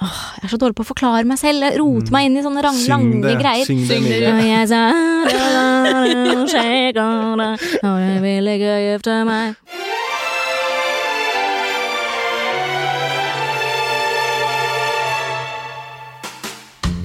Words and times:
Jeg 0.00 0.46
er 0.46 0.52
så 0.54 0.56
dårlig 0.56 0.78
på 0.78 0.84
å 0.86 0.88
forklare 0.88 1.28
meg 1.28 1.36
selv. 1.36 1.60
Jeg 1.66 1.76
roter 1.76 2.14
meg 2.14 2.30
inn 2.30 2.38
i 2.40 2.44
sånne 2.44 2.62
rang, 2.64 2.78
lange 2.88 3.20
det. 3.20 3.34
greier. 3.36 3.66
Syng 3.68 3.82
det 3.84 3.88
Syng 3.90 4.06
det. 4.08 4.20
Og 4.32 4.40
jeg 4.48 4.68
sa, 4.70 4.80
og 7.84 7.98
jeg 8.00 8.22
vil 8.24 8.48
ikke 8.54 8.78
gifte 8.86 9.18
meg. 9.28 9.60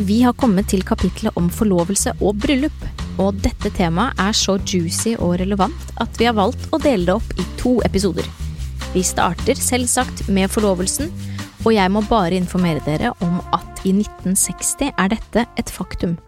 Vi 0.06 0.22
har 0.22 0.36
kommet 0.40 0.68
til 0.72 0.84
kapitlet 0.88 1.36
om 1.40 1.48
forlovelse 1.52 2.16
og 2.22 2.40
bryllup, 2.44 2.82
og 3.20 3.36
dette 3.44 3.72
temaet 3.76 4.20
er 4.22 4.36
så 4.36 4.56
juicy 4.60 5.16
og 5.18 5.40
relevant 5.42 5.96
at 6.04 6.20
vi 6.20 6.28
har 6.30 6.36
valgt 6.38 6.68
å 6.72 6.80
dele 6.80 7.08
det 7.08 7.16
opp 7.16 7.40
i 7.40 7.46
to 7.60 7.78
episoder. 7.88 8.28
Vi 8.94 9.04
starter 9.04 9.60
selvsagt 9.60 10.28
med 10.32 10.52
forlovelsen, 10.52 11.10
og 11.66 11.74
jeg 11.74 11.90
må 11.90 12.04
bare 12.06 12.38
informere 12.38 12.84
dere 12.86 13.10
om 13.26 13.40
at 13.56 13.80
i 13.90 13.94
1960 13.96 14.92
er 14.92 15.10
dette 15.16 15.46
et 15.58 15.72
faktum. 15.74 16.20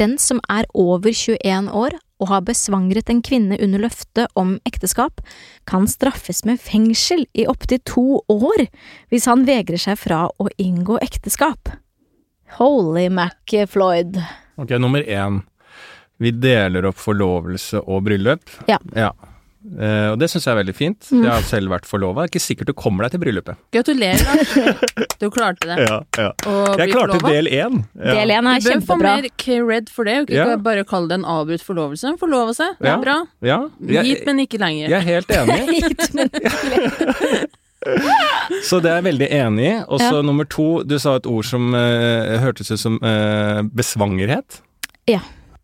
Den 0.00 0.16
som 0.16 0.40
er 0.48 0.64
over 0.72 1.12
21 1.12 1.68
år 1.76 1.98
og 2.20 2.30
har 2.30 2.44
besvangret 2.44 3.10
en 3.12 3.20
kvinne 3.24 3.58
under 3.60 3.82
løfte 3.84 4.24
om 4.40 4.54
ekteskap, 4.68 5.20
kan 5.68 5.84
straffes 5.88 6.44
med 6.48 6.60
fengsel 6.60 7.26
i 7.36 7.46
opptil 7.48 7.80
to 7.84 8.06
år 8.32 8.66
hvis 9.12 9.28
han 9.28 9.44
vegrer 9.48 9.80
seg 9.80 10.00
fra 10.00 10.26
å 10.32 10.48
inngå 10.56 10.96
ekteskap. 11.04 11.74
Holy 12.56 13.08
Mac 13.12 13.52
Floyd. 13.68 14.16
Ok, 14.56 14.72
nummer 14.80 15.04
én. 15.04 15.42
Vi 16.20 16.32
deler 16.36 16.88
opp 16.88 17.00
forlovelse 17.00 17.80
og 17.84 18.04
bryllup. 18.08 18.48
Ja. 18.68 18.80
Eh, 19.60 20.06
og 20.08 20.16
det 20.18 20.30
syns 20.32 20.46
jeg 20.46 20.54
er 20.54 20.58
veldig 20.62 20.72
fint. 20.74 21.08
Mm. 21.12 21.24
Jeg 21.26 21.30
har 21.34 21.42
selv 21.44 21.68
vært 21.68 21.84
forlova. 21.84 22.24
Ikke 22.30 22.40
sikkert 22.40 22.70
du 22.70 22.72
kommer 22.72 23.04
deg 23.04 23.12
til 23.12 23.20
bryllupet. 23.20 23.58
Gratulerer, 23.76 24.24
da. 24.24 24.36
Du 25.20 25.26
klarte 25.28 25.68
det. 25.68 25.76
Ja, 25.84 25.98
ja. 26.16 26.30
Jeg 26.80 26.94
klarte 26.94 27.18
forlova. 27.18 27.28
del 27.34 27.46
én. 27.52 27.74
Ja. 28.00 28.14
Del 28.16 28.32
én 28.38 28.48
er 28.48 28.62
Du 28.64 28.70
bør 28.70 28.86
få 28.88 28.96
mer 29.02 29.28
cred 29.36 29.90
for 29.92 30.08
det, 30.08 30.14
og 30.22 30.30
ikke 30.32 30.48
Ja. 30.48 30.56
bare 30.56 30.84
kalle 30.88 31.08
det 31.12 31.18
en 31.20 31.26
avbrutt 31.28 31.60
forlovelse. 31.66 32.14
Forlove 32.18 32.54
seg, 32.56 32.72
det 32.80 32.88
Ja. 32.88 32.94
er 32.96 33.02
bra. 33.04 33.18
Ja, 33.44 33.58
jeg, 33.84 34.04
Gitt, 34.08 34.24
men 34.26 34.40
ikke 34.46 34.58
lenger. 34.58 34.88
jeg 34.88 34.96
er 34.96 35.08
helt 35.12 35.28
enig. 35.28 35.60
Gitt, 35.84 36.14
men 36.14 36.30
Så 38.64 38.80
det 38.80 38.90
er 38.90 38.98
jeg 39.00 39.04
veldig 39.10 39.28
enig 39.32 39.66
i. 39.68 39.76
Og 39.88 40.00
så 40.00 40.14
Ja. 40.16 40.22
nummer 40.22 40.44
to, 40.48 40.82
du 40.84 40.98
sa 40.98 41.16
et 41.16 41.26
ord 41.26 41.44
som 41.44 41.74
uh, 41.74 42.38
hørtes 42.40 42.70
ut 42.72 42.78
som 42.80 42.98
uh, 43.02 43.62
besvangerhet. 43.62 44.60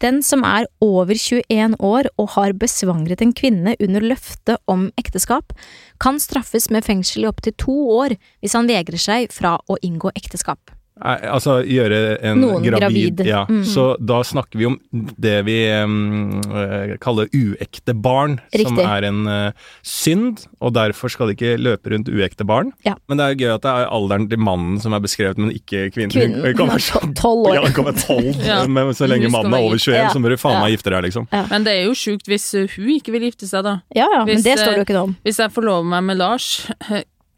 Den 0.05 0.21
som 0.23 0.45
er 0.45 0.69
over 0.85 1.17
21 1.17 1.77
år 1.81 2.11
og 2.21 2.35
har 2.37 2.53
besvangret 2.61 3.23
en 3.25 3.33
kvinne 3.37 3.77
under 3.81 4.05
løfte 4.05 4.59
om 4.69 4.91
ekteskap, 5.01 5.55
kan 6.03 6.21
straffes 6.21 6.69
med 6.71 6.85
fengsel 6.85 7.25
i 7.25 7.31
opptil 7.31 7.57
to 7.57 7.77
år 7.97 8.19
hvis 8.45 8.57
han 8.59 8.69
vegrer 8.69 9.01
seg 9.01 9.33
fra 9.33 9.57
å 9.65 9.81
inngå 9.81 10.13
ekteskap. 10.19 10.76
Altså 10.97 11.59
gjøre 11.69 12.17
en 12.25 12.39
Noen 12.41 12.65
gravid, 12.65 13.19
gravid. 13.19 13.27
Ja. 13.29 13.43
Mm. 13.51 13.61
Så 13.69 13.85
da 14.01 14.23
snakker 14.25 14.57
vi 14.57 14.69
om 14.71 14.79
det 15.21 15.35
vi 15.45 15.57
eh, 15.69 16.95
kaller 17.03 17.29
uekte 17.37 17.93
barn, 17.93 18.39
som 18.55 18.81
er 18.81 19.05
en 19.11 19.19
uh, 19.29 19.67
synd, 19.85 20.47
og 20.65 20.73
derfor 20.79 21.13
skal 21.13 21.29
det 21.29 21.37
ikke 21.37 21.59
løpe 21.61 21.93
rundt 21.93 22.09
uekte 22.09 22.47
barn. 22.49 22.73
Ja. 22.87 22.95
Men 23.11 23.21
det 23.21 23.27
er 23.27 23.37
gøy 23.43 23.53
at 23.59 23.67
det 23.67 23.75
er 23.75 23.91
alderen 23.93 24.25
til 24.31 24.41
mannen 24.41 24.81
som 24.81 24.97
er 24.97 25.05
beskrevet, 25.05 25.37
men 25.43 25.53
ikke 25.53 25.91
kvinnen. 25.93 26.15
Kvinnen 26.15 26.41
Det 26.47 26.55
kan 26.57 26.73
være 26.73 27.13
tolv 27.21 27.51
år. 27.51 27.59
Ja, 27.59 27.67
det 27.67 27.75
kan 27.77 27.89
være 27.91 28.01
tolv, 28.01 28.31
Ja. 28.49 28.63
men 28.65 28.95
så 28.97 29.11
lenge 29.11 29.29
mannen 29.33 29.53
er 29.53 29.67
over 29.69 29.77
21, 29.77 29.99
Ja. 29.99 30.09
så 30.15 30.23
må 30.23 30.33
du 30.33 30.39
faen 30.41 30.63
meg 30.63 30.79
gifte 30.79 30.95
deg, 30.95 31.11
liksom. 31.11 31.29
Men 31.53 31.69
det 31.69 31.77
er 31.77 31.85
jo 31.91 31.99
sjukt 31.99 32.31
hvis 32.31 32.49
hun 32.57 32.89
ikke 32.97 33.13
vil 33.19 33.29
gifte 33.29 33.49
seg, 33.51 33.69
da. 33.69 33.79
Ja 33.97 34.09
ja, 34.17 34.25
men 34.25 34.41
det 34.41 34.57
står 34.57 34.73
det 34.73 34.73
eh, 34.73 34.81
jo 34.81 34.89
ikke 34.89 34.97
noe 34.97 35.11
om. 35.11 35.15
Hvis 35.27 35.43
jeg 35.45 35.53
forlover 35.53 35.87
meg 35.93 36.09
med 36.09 36.21
Lars 36.25 36.49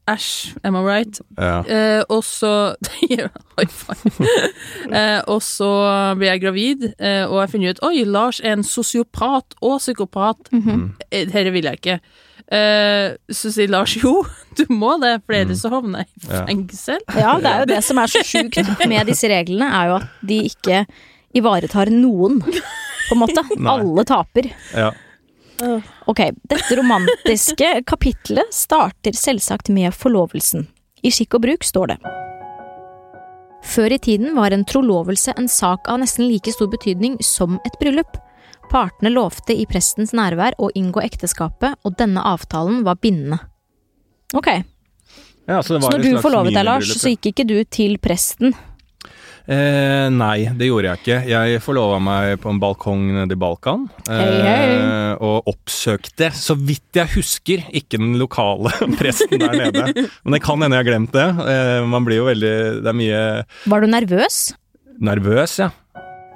Æsj, 0.08 0.54
am 0.64 0.76
I 0.78 0.82
right? 0.86 1.20
Ja. 1.36 1.58
Eh, 1.62 2.02
og 2.08 2.24
så 2.24 2.74
High 3.00 3.68
five. 3.68 4.12
Eh, 4.88 5.20
og 5.28 5.42
så 5.44 5.68
blir 6.16 6.30
jeg 6.30 6.40
gravid, 6.40 6.84
eh, 6.96 7.24
og 7.28 7.42
jeg 7.42 7.50
finner 7.52 7.74
ut 7.74 7.82
Oi, 7.84 8.04
Lars 8.08 8.40
er 8.40 8.54
en 8.56 8.64
sosiopat 8.64 9.54
og 9.60 9.78
psykopat. 9.78 10.48
Mm 10.52 10.62
-hmm. 10.62 10.88
Dette 11.12 11.52
vil 11.52 11.64
jeg 11.64 11.72
ikke. 11.72 12.00
Eh, 12.52 13.16
så 13.30 13.50
sier 13.52 13.68
Lars 13.68 13.96
jo, 13.96 14.24
du 14.56 14.64
må 14.72 14.94
det, 15.02 15.20
for 15.26 15.36
ellers 15.36 15.60
så 15.60 15.68
havner 15.68 15.98
jeg 15.98 16.06
i 16.06 16.32
Ja. 16.32 16.44
fengsel. 16.46 16.98
Ja, 17.14 17.34
det 17.36 17.46
er 17.46 17.58
jo 17.58 17.64
det 17.74 17.84
som 17.84 17.98
er 17.98 18.06
så 18.06 18.22
sjukt 18.24 18.88
med 18.88 19.06
disse 19.06 19.28
reglene, 19.28 19.68
er 19.68 19.86
jo 19.86 19.94
at 19.96 20.08
de 20.28 20.42
ikke 20.48 20.86
ivaretar 21.34 21.90
noen, 21.90 22.40
på 22.42 23.12
en 23.12 23.18
måte. 23.18 23.44
Alle 23.68 24.04
taper. 24.04 24.50
Ja. 24.74 24.90
Ok, 26.06 26.20
dette 26.48 26.76
romantiske 26.78 27.70
kapitlet 27.90 28.54
starter 28.54 29.16
selvsagt 29.16 29.72
med 29.74 29.94
forlovelsen. 29.96 30.68
I 31.02 31.10
skikk 31.14 31.38
og 31.38 31.44
bruk 31.46 31.66
står 31.66 31.92
det. 31.92 31.98
Før 33.68 33.92
i 33.92 33.98
tiden 33.98 34.36
var 34.38 34.54
en 34.54 34.64
trolovelse 34.64 35.34
en 35.36 35.48
sak 35.50 35.90
av 35.90 36.00
nesten 36.00 36.28
like 36.28 36.52
stor 36.54 36.70
betydning 36.70 37.18
som 37.26 37.58
et 37.66 37.74
bryllup. 37.80 38.16
Partene 38.70 39.10
lovte 39.12 39.56
i 39.56 39.66
prestens 39.68 40.14
nærvær 40.16 40.56
å 40.60 40.70
inngå 40.76 41.02
ekteskapet, 41.02 41.78
og 41.84 41.96
denne 41.98 42.22
avtalen 42.22 42.82
var 42.86 43.00
bindende. 43.02 43.40
Ok, 44.36 44.50
Ja, 45.48 45.62
så 45.62 45.74
det 45.74 45.82
så 45.82 45.90
når 45.94 46.02
du 46.04 46.18
forlovet 46.20 46.52
deg, 46.52 46.64
Lars, 46.68 46.90
så 47.00 47.08
gikk 47.14 47.30
ikke 47.30 47.46
du 47.48 47.56
til 47.72 47.94
presten? 48.04 48.52
Eh, 49.48 50.06
nei, 50.12 50.50
det 50.60 50.66
gjorde 50.68 50.90
jeg 50.90 51.00
ikke. 51.00 51.18
Jeg 51.30 51.60
forlova 51.64 51.96
meg 52.04 52.34
på 52.42 52.50
en 52.52 52.60
balkong 52.60 53.06
nede 53.16 53.32
i 53.32 53.40
Balkan. 53.40 53.86
Eh, 54.04 54.18
hey, 54.20 54.42
hey. 54.44 54.74
og 55.24 55.48
oppsøkte, 55.48 56.28
så 56.36 56.52
vidt 56.58 57.00
jeg 57.00 57.08
husker, 57.14 57.64
ikke 57.72 57.96
den 57.96 58.18
lokale 58.20 58.74
presten 59.00 59.40
der 59.40 59.56
nede. 59.56 60.04
Men 60.20 60.36
det 60.36 60.42
kan 60.44 60.60
hende 60.60 60.76
jeg 60.76 60.84
har 60.84 60.90
glemt 60.90 61.16
det. 61.16 61.28
Eh, 61.48 61.80
man 61.88 62.04
blir 62.04 62.20
jo 62.20 62.28
veldig 62.28 62.54
Det 62.84 62.92
er 62.92 62.98
mye 62.98 63.22
Var 63.72 63.84
du 63.84 63.92
nervøs? 63.96 64.40
nervøs, 64.98 65.52
ja. 65.62 65.68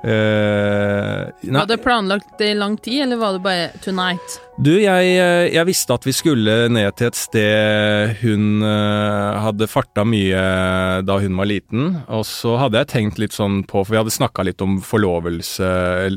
Nei, 0.02 1.58
Var 1.58 1.68
det 1.70 1.82
planlagt 1.84 2.40
i 2.42 2.54
lang 2.58 2.76
tid, 2.76 3.02
eller 3.04 3.20
var 3.20 3.36
det 3.36 3.44
bare 3.44 3.68
tonight? 3.84 4.40
Du, 4.60 4.70
jeg, 4.76 5.14
eh, 5.16 5.48
jeg 5.54 5.64
visste 5.64 5.94
at 5.96 6.04
vi 6.04 6.12
skulle 6.12 6.54
ned 6.68 6.92
til 6.98 7.08
et 7.08 7.16
sted 7.16 8.18
hun 8.20 8.60
uh, 8.60 9.40
hadde 9.46 9.68
farta 9.70 10.04
mye 10.04 10.42
da 11.08 11.16
hun 11.22 11.38
var 11.40 11.48
liten. 11.48 11.94
Og 12.12 12.26
så 12.28 12.58
hadde 12.60 12.82
jeg 12.82 12.90
tenkt 12.92 13.20
litt 13.22 13.32
sånn 13.32 13.62
på, 13.64 13.80
for 13.80 13.94
vi 13.94 14.00
hadde 14.02 14.12
snakka 14.12 14.44
litt 14.44 14.62
om 14.62 14.76
forlovelse, 14.84 15.70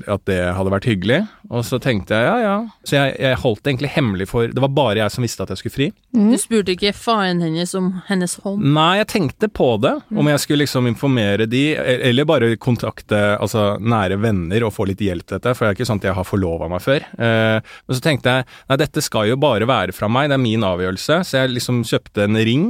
at 0.04 0.26
det 0.28 0.42
hadde 0.58 0.74
vært 0.74 0.90
hyggelig. 0.90 1.22
Og 1.48 1.64
så 1.66 1.80
tenkte 1.80 2.18
jeg 2.18 2.28
ja, 2.28 2.36
ja. 2.44 2.56
Så 2.84 2.98
jeg, 2.98 3.16
jeg 3.24 3.40
holdt 3.40 3.64
det 3.64 3.72
egentlig 3.72 3.92
hemmelig 3.94 4.26
for 4.32 4.50
Det 4.50 4.62
var 4.64 4.72
bare 4.74 5.00
jeg 5.04 5.14
som 5.14 5.26
visste 5.26 5.46
at 5.46 5.52
jeg 5.54 5.62
skulle 5.62 5.76
fri. 5.78 5.88
Mm. 6.16 6.30
Du 6.34 6.38
spurte 6.42 6.76
ikke 6.76 6.94
faren 6.98 7.42
hennes 7.46 7.76
om 7.78 7.92
hennes 8.10 8.36
hånd? 8.44 8.66
Nei, 8.76 8.92
jeg 9.00 9.10
tenkte 9.14 9.50
på 9.50 9.72
det, 9.84 9.96
om 10.12 10.32
jeg 10.32 10.44
skulle 10.44 10.66
liksom 10.66 10.90
informere 10.92 11.48
de, 11.50 11.64
e- 11.78 11.98
eller 12.10 12.28
bare 12.28 12.52
kontakte 12.62 13.38
altså, 13.40 13.75
nære 13.80 14.18
venner 14.22 14.66
og 14.68 14.74
få 14.76 14.88
litt 14.90 15.02
hjelp 15.04 15.26
til 15.28 15.38
dette, 15.40 15.54
for 15.56 15.66
det 15.66 15.72
er 15.74 15.78
ikke 15.80 15.88
sånn 15.92 16.02
at 16.04 16.10
jeg 16.10 16.18
har 16.18 16.28
forlova 16.28 16.70
meg 16.72 16.82
før. 16.86 17.06
Eh, 17.20 17.60
men 17.88 17.98
så 18.00 18.04
tenkte 18.06 18.36
jeg 18.38 18.48
nei, 18.70 18.78
dette 18.82 19.02
skal 19.06 19.30
jo 19.32 19.38
bare 19.42 19.68
være 19.70 19.96
fra 19.96 20.10
meg, 20.12 20.30
det 20.32 20.40
er 20.40 20.44
min 20.46 20.64
avgjørelse, 20.68 21.22
så 21.28 21.42
jeg 21.44 21.56
liksom 21.56 21.84
kjøpte 21.88 22.28
en 22.30 22.38
ring. 22.48 22.68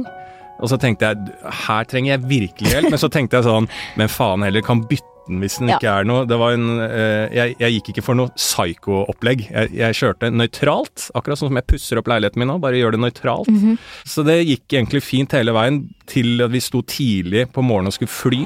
Og 0.56 0.70
så 0.72 0.78
tenkte 0.80 1.10
jeg 1.10 1.50
her 1.66 1.84
trenger 1.84 2.14
jeg 2.14 2.28
virkelig 2.30 2.70
hjelp, 2.72 2.88
men 2.94 3.00
så 3.02 3.10
tenkte 3.12 3.36
jeg 3.36 3.44
sånn 3.44 3.66
men 4.00 4.08
faen 4.08 4.42
heller, 4.46 4.64
kan 4.64 4.80
bytte 4.88 5.04
den 5.26 5.40
hvis 5.42 5.56
den 5.58 5.68
Ja. 5.72 5.76
ikke 5.80 5.90
er 5.90 6.04
noe. 6.06 6.22
Det 6.30 6.36
var 6.38 6.52
en 6.54 6.68
eh, 6.84 7.26
jeg, 7.34 7.56
jeg 7.58 7.72
gikk 7.74 7.88
ikke 7.92 8.04
for 8.06 8.14
noe 8.14 8.30
psycho-opplegg. 8.38 9.42
Jeg, 9.50 9.72
jeg 9.74 9.96
kjørte 9.98 10.30
nøytralt, 10.30 11.08
akkurat 11.18 11.40
sånn 11.40 11.50
som 11.50 11.58
jeg 11.60 11.66
pusser 11.74 11.98
opp 12.00 12.08
leiligheten 12.12 12.38
min 12.40 12.48
nå, 12.52 12.60
bare 12.62 12.78
gjør 12.78 12.94
det 12.96 13.02
nøytralt. 13.02 13.50
Mhm. 13.50 13.74
Så 14.06 14.22
det 14.24 14.38
gikk 14.46 14.78
egentlig 14.78 15.02
fint 15.04 15.34
hele 15.36 15.52
veien 15.56 15.82
til 16.08 16.40
at 16.46 16.54
vi 16.54 16.62
sto 16.62 16.80
tidlig 16.86 17.48
på 17.52 17.64
morgenen 17.66 17.90
og 17.90 17.98
skulle 17.98 18.14
fly. 18.16 18.42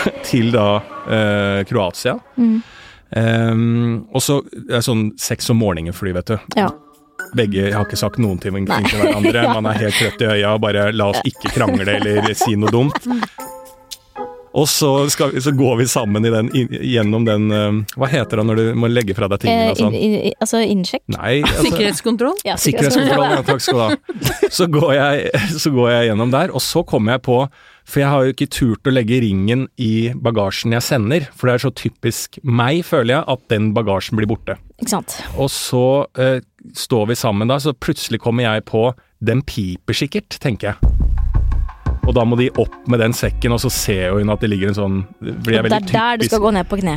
til 0.28 0.52
da 0.54 0.68
eh, 1.06 1.62
Kroatia. 1.68 2.16
Mm. 2.36 2.60
Ehm, 3.16 3.96
og 4.14 4.22
så 4.22 4.38
er 4.70 4.84
sånn 4.86 5.10
seks 5.20 5.50
om 5.50 5.60
morgenen-fly, 5.62 6.14
vet 6.20 6.32
du. 6.32 6.36
Ja. 6.58 6.70
Begge 7.36 7.70
har 7.74 7.84
ikke 7.86 7.98
sagt 8.00 8.18
noen 8.22 8.38
ting 8.42 8.66
til 8.66 8.98
hverandre. 8.98 9.44
Man 9.54 9.68
er 9.70 9.82
helt 9.84 9.98
trøtt 9.98 10.22
i 10.24 10.30
øya 10.38 10.54
og 10.56 10.62
bare 10.64 10.88
la 10.94 11.10
oss 11.12 11.20
ikke 11.26 11.52
krangle 11.54 11.98
eller 11.98 12.32
si 12.38 12.56
noe 12.58 12.72
dumt. 12.74 13.10
Og 14.50 14.64
så, 14.66 14.88
skal, 15.14 15.30
vi- 15.30 15.40
så 15.44 15.52
går 15.54 15.76
vi 15.78 15.84
sammen 15.86 16.24
i 16.26 16.30
den, 16.34 16.48
inn- 16.58 16.72
gjennom 16.82 17.22
den 17.24 17.44
uh, 17.54 17.76
Hva 17.94 18.08
heter 18.10 18.40
det 18.40 18.44
når 18.48 18.56
du 18.58 18.62
må 18.82 18.88
legge 18.90 19.14
fra 19.14 19.28
deg 19.30 19.44
tingene 19.44 19.68
Eh, 19.68 19.70
og 19.70 19.78
sånn? 19.78 19.94
In, 19.94 20.14
inn- 20.18 20.34
altså 20.42 20.62
innsjekk? 20.66 21.04
Nei, 21.14 21.36
altså, 21.44 21.62
Sikkerhetskontroll? 21.68 22.40
Ja, 22.48 22.56
Sikkerhetskontroll, 22.58 23.26
ja, 23.36 23.44
takk 23.46 23.62
skal 23.62 23.78
du 23.78 23.82
ha. 23.84 24.48
Så 24.50 24.66
går, 24.74 24.88
jeg, 24.98 25.44
så 25.62 25.70
går 25.76 25.92
jeg 25.94 26.08
gjennom 26.10 26.32
der, 26.34 26.50
og 26.50 26.64
så 26.66 26.82
kommer 26.82 27.14
jeg 27.14 27.22
på 27.28 27.36
For 27.86 28.02
jeg 28.02 28.10
har 28.10 28.26
jo 28.26 28.34
ikke 28.34 28.50
turt 28.58 28.90
å 28.90 28.94
legge 28.96 29.20
ringen 29.22 29.68
i 29.78 29.92
bagasjen 30.18 30.74
jeg 30.74 30.82
sender, 30.88 31.28
for 31.30 31.46
det 31.46 31.54
er 31.54 31.64
så 31.68 31.72
typisk 31.84 32.40
meg, 32.42 32.82
føler 32.86 33.20
jeg, 33.20 33.24
at 33.36 33.46
den 33.54 33.70
bagasjen 33.76 34.18
blir 34.18 34.30
borte. 34.30 34.58
Ikke 34.82 34.96
sant. 34.96 35.14
Og 35.38 35.46
så 35.54 35.84
uh, 36.18 36.38
står 36.74 37.06
vi 37.12 37.18
sammen 37.22 37.50
da, 37.50 37.60
så 37.62 37.70
plutselig 37.74 38.18
kommer 38.26 38.48
jeg 38.50 38.66
på 38.70 38.88
Den 39.22 39.42
piper 39.46 39.94
sikkert, 39.94 40.38
tenker 40.42 40.72
jeg. 40.72 40.89
Og 42.10 42.16
da 42.18 42.24
må 42.26 42.34
de 42.40 42.48
opp 42.58 42.74
med 42.90 42.98
den 43.02 43.14
sekken, 43.14 43.54
og 43.54 43.60
så 43.62 43.70
ser 43.70 44.16
hun 44.16 44.32
at 44.34 44.42
det 44.42 44.50
ligger 44.50 44.72
en 44.72 44.78
sånn 44.80 44.96
blir 45.22 45.54
jeg 45.60 45.62
Og 45.62 45.70
det 45.70 45.78
er 45.78 45.90
der 45.92 46.18
du 46.18 46.26
skal 46.26 46.42
gå 46.42 46.50
ned 46.56 46.66
på 46.70 46.80
kne. 46.80 46.96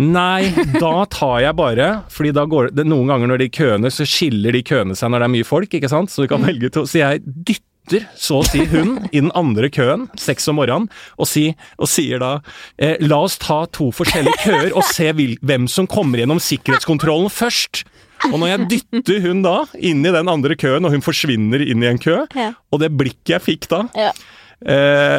Nei, 0.00 0.48
da 0.80 0.94
tar 1.12 1.42
jeg 1.44 1.56
bare 1.58 1.88
Fordi 2.14 2.32
da 2.36 2.46
går 2.48 2.70
det 2.72 2.86
Noen 2.88 3.10
ganger 3.12 3.28
når 3.34 3.42
de 3.44 3.50
køene, 3.52 3.90
så 3.92 4.06
skiller 4.08 4.56
de 4.56 4.62
køene 4.64 4.96
seg 4.96 5.12
når 5.12 5.20
det 5.24 5.28
er 5.28 5.34
mye 5.36 5.48
folk, 5.48 5.76
ikke 5.76 5.90
sant? 5.92 6.12
Så 6.14 6.24
du 6.24 6.30
kan 6.32 6.44
velge 6.46 6.70
to. 6.72 6.86
Så 6.88 7.02
jeg 7.02 7.20
dytter 7.26 8.06
så 8.16 8.38
å 8.40 8.44
si 8.48 8.62
hun 8.70 8.94
i 9.12 9.20
den 9.20 9.28
andre 9.36 9.68
køen, 9.68 10.06
seks 10.16 10.46
om 10.48 10.56
morgenen, 10.56 10.86
og, 11.20 11.26
si, 11.28 11.50
og 11.76 11.90
sier 11.92 12.22
da 12.22 12.30
eh, 12.80 12.94
la 13.04 13.18
oss 13.26 13.36
ta 13.42 13.58
to 13.76 13.90
forskjellige 13.92 14.38
køer 14.46 14.70
og 14.72 14.86
se 14.88 15.10
hvem 15.12 15.66
som 15.68 15.84
kommer 15.92 16.22
gjennom 16.22 16.40
sikkerhetskontrollen 16.40 17.28
først. 17.28 17.82
Og 18.30 18.38
når 18.40 18.54
jeg 18.54 18.68
dytter 18.72 19.20
hun 19.26 19.42
da 19.44 19.56
inn 19.76 20.00
i 20.00 20.14
den 20.14 20.30
andre 20.32 20.56
køen, 20.56 20.88
og 20.88 20.94
hun 20.96 21.04
forsvinner 21.04 21.60
inn 21.60 21.84
i 21.84 21.90
en 21.90 22.00
kø, 22.00 22.22
Ja. 22.32 22.54
og 22.72 22.80
det 22.80 22.88
blikket 22.96 23.34
jeg 23.36 23.44
fikk 23.50 23.68
da 23.68 23.82
Ja. 23.92 24.12
Eh, 24.64 25.18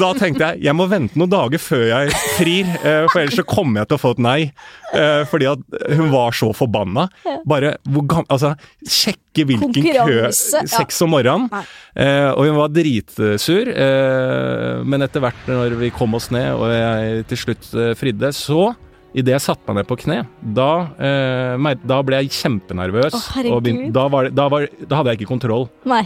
da 0.00 0.08
tenkte 0.18 0.48
jeg 0.52 0.64
jeg 0.66 0.74
må 0.76 0.86
vente 0.90 1.18
noen 1.20 1.30
dager 1.30 1.60
før 1.62 1.84
jeg 1.88 2.12
frir, 2.36 2.66
eh, 2.82 3.04
for 3.12 3.20
ellers 3.22 3.36
så 3.38 3.44
kommer 3.46 3.82
jeg 3.82 3.90
til 3.92 3.98
å 3.98 4.02
få 4.02 4.10
et 4.16 4.22
nei. 4.24 4.38
Eh, 4.94 5.22
fordi 5.30 5.46
at 5.50 5.62
hun 5.98 6.10
var 6.12 6.34
så 6.36 6.50
forbanna. 6.56 7.06
Bare 7.48 7.76
hvor. 7.86 8.24
Altså, 8.28 8.54
sjekke 8.88 9.46
hvilken 9.48 9.72
kø. 10.08 10.18
Seks 10.34 11.00
om 11.06 11.14
morgenen. 11.14 11.46
Eh, 11.94 12.30
og 12.32 12.44
hun 12.48 12.58
var 12.58 12.72
dritsur. 12.74 13.70
Eh, 13.70 14.82
men 14.84 15.06
etter 15.06 15.22
hvert 15.24 15.48
når 15.50 15.78
vi 15.78 15.92
kom 15.94 16.14
oss 16.18 16.30
ned, 16.34 16.50
og 16.58 16.68
jeg 16.74 17.24
til 17.30 17.42
slutt 17.46 17.72
eh, 17.78 17.94
fridde, 17.98 18.34
så 18.36 18.74
Idet 19.16 19.32
jeg 19.32 19.40
satte 19.40 19.64
meg 19.72 19.78
ned 19.80 19.86
på 19.88 19.96
kne, 20.02 20.18
da, 20.54 20.66
eh, 21.00 21.76
da 21.88 21.96
ble 22.04 22.18
jeg 22.20 22.28
kjempenervøs. 22.36 23.14
Å, 23.16 23.20
og 23.56 23.62
begyn- 23.64 23.88
da, 23.96 24.02
var, 24.12 24.28
da, 24.36 24.44
var, 24.52 24.66
da 24.84 24.98
hadde 25.00 25.14
jeg 25.14 25.22
ikke 25.22 25.30
kontroll. 25.32 25.64
Nei. 25.88 26.02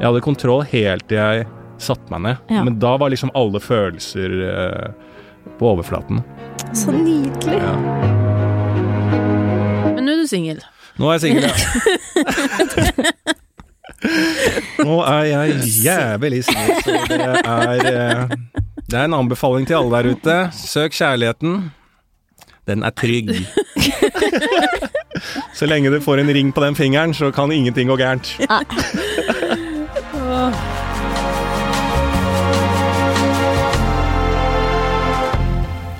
Jeg 0.00 0.08
hadde 0.08 0.20
kontroll 0.24 0.62
helt 0.64 1.04
til 1.10 1.18
jeg 1.20 1.42
satte 1.80 2.08
meg 2.12 2.22
ned. 2.24 2.36
Ja. 2.48 2.62
Men 2.64 2.78
da 2.80 2.94
var 3.00 3.12
liksom 3.12 3.28
alle 3.36 3.60
følelser 3.60 4.32
eh, 4.48 4.86
på 5.60 5.68
overflaten. 5.74 6.22
Så 6.72 6.92
nydelig. 6.94 7.58
Ja. 7.60 7.74
Men 9.92 10.06
nå 10.06 10.14
er 10.14 10.22
du 10.22 10.28
singel. 10.30 10.62
Nå 11.00 11.10
er 11.10 11.18
jeg 11.18 11.22
singel, 11.26 11.44
ja. 11.44 11.52
Nå 14.88 14.96
er 15.04 15.24
jeg 15.28 15.60
jævlig 15.84 16.40
singel, 16.48 16.80
så 16.80 16.90
det 17.10 17.20
er 17.20 17.84
eh, 17.90 18.22
Det 18.88 18.96
er 18.96 19.04
en 19.04 19.18
anbefaling 19.20 19.68
til 19.68 19.76
alle 19.82 20.00
der 20.00 20.16
ute. 20.16 20.38
Søk 20.56 20.96
kjærligheten. 20.96 21.52
Den 22.68 22.88
er 22.88 22.96
trygg. 22.96 23.34
Så 25.54 25.66
lenge 25.68 25.90
du 25.92 26.00
får 26.00 26.22
en 26.22 26.30
ring 26.32 26.52
på 26.54 26.62
den 26.64 26.74
fingeren, 26.74 27.12
så 27.14 27.28
kan 27.34 27.52
ingenting 27.52 27.88
gå 27.90 27.96
gærent. 28.00 28.30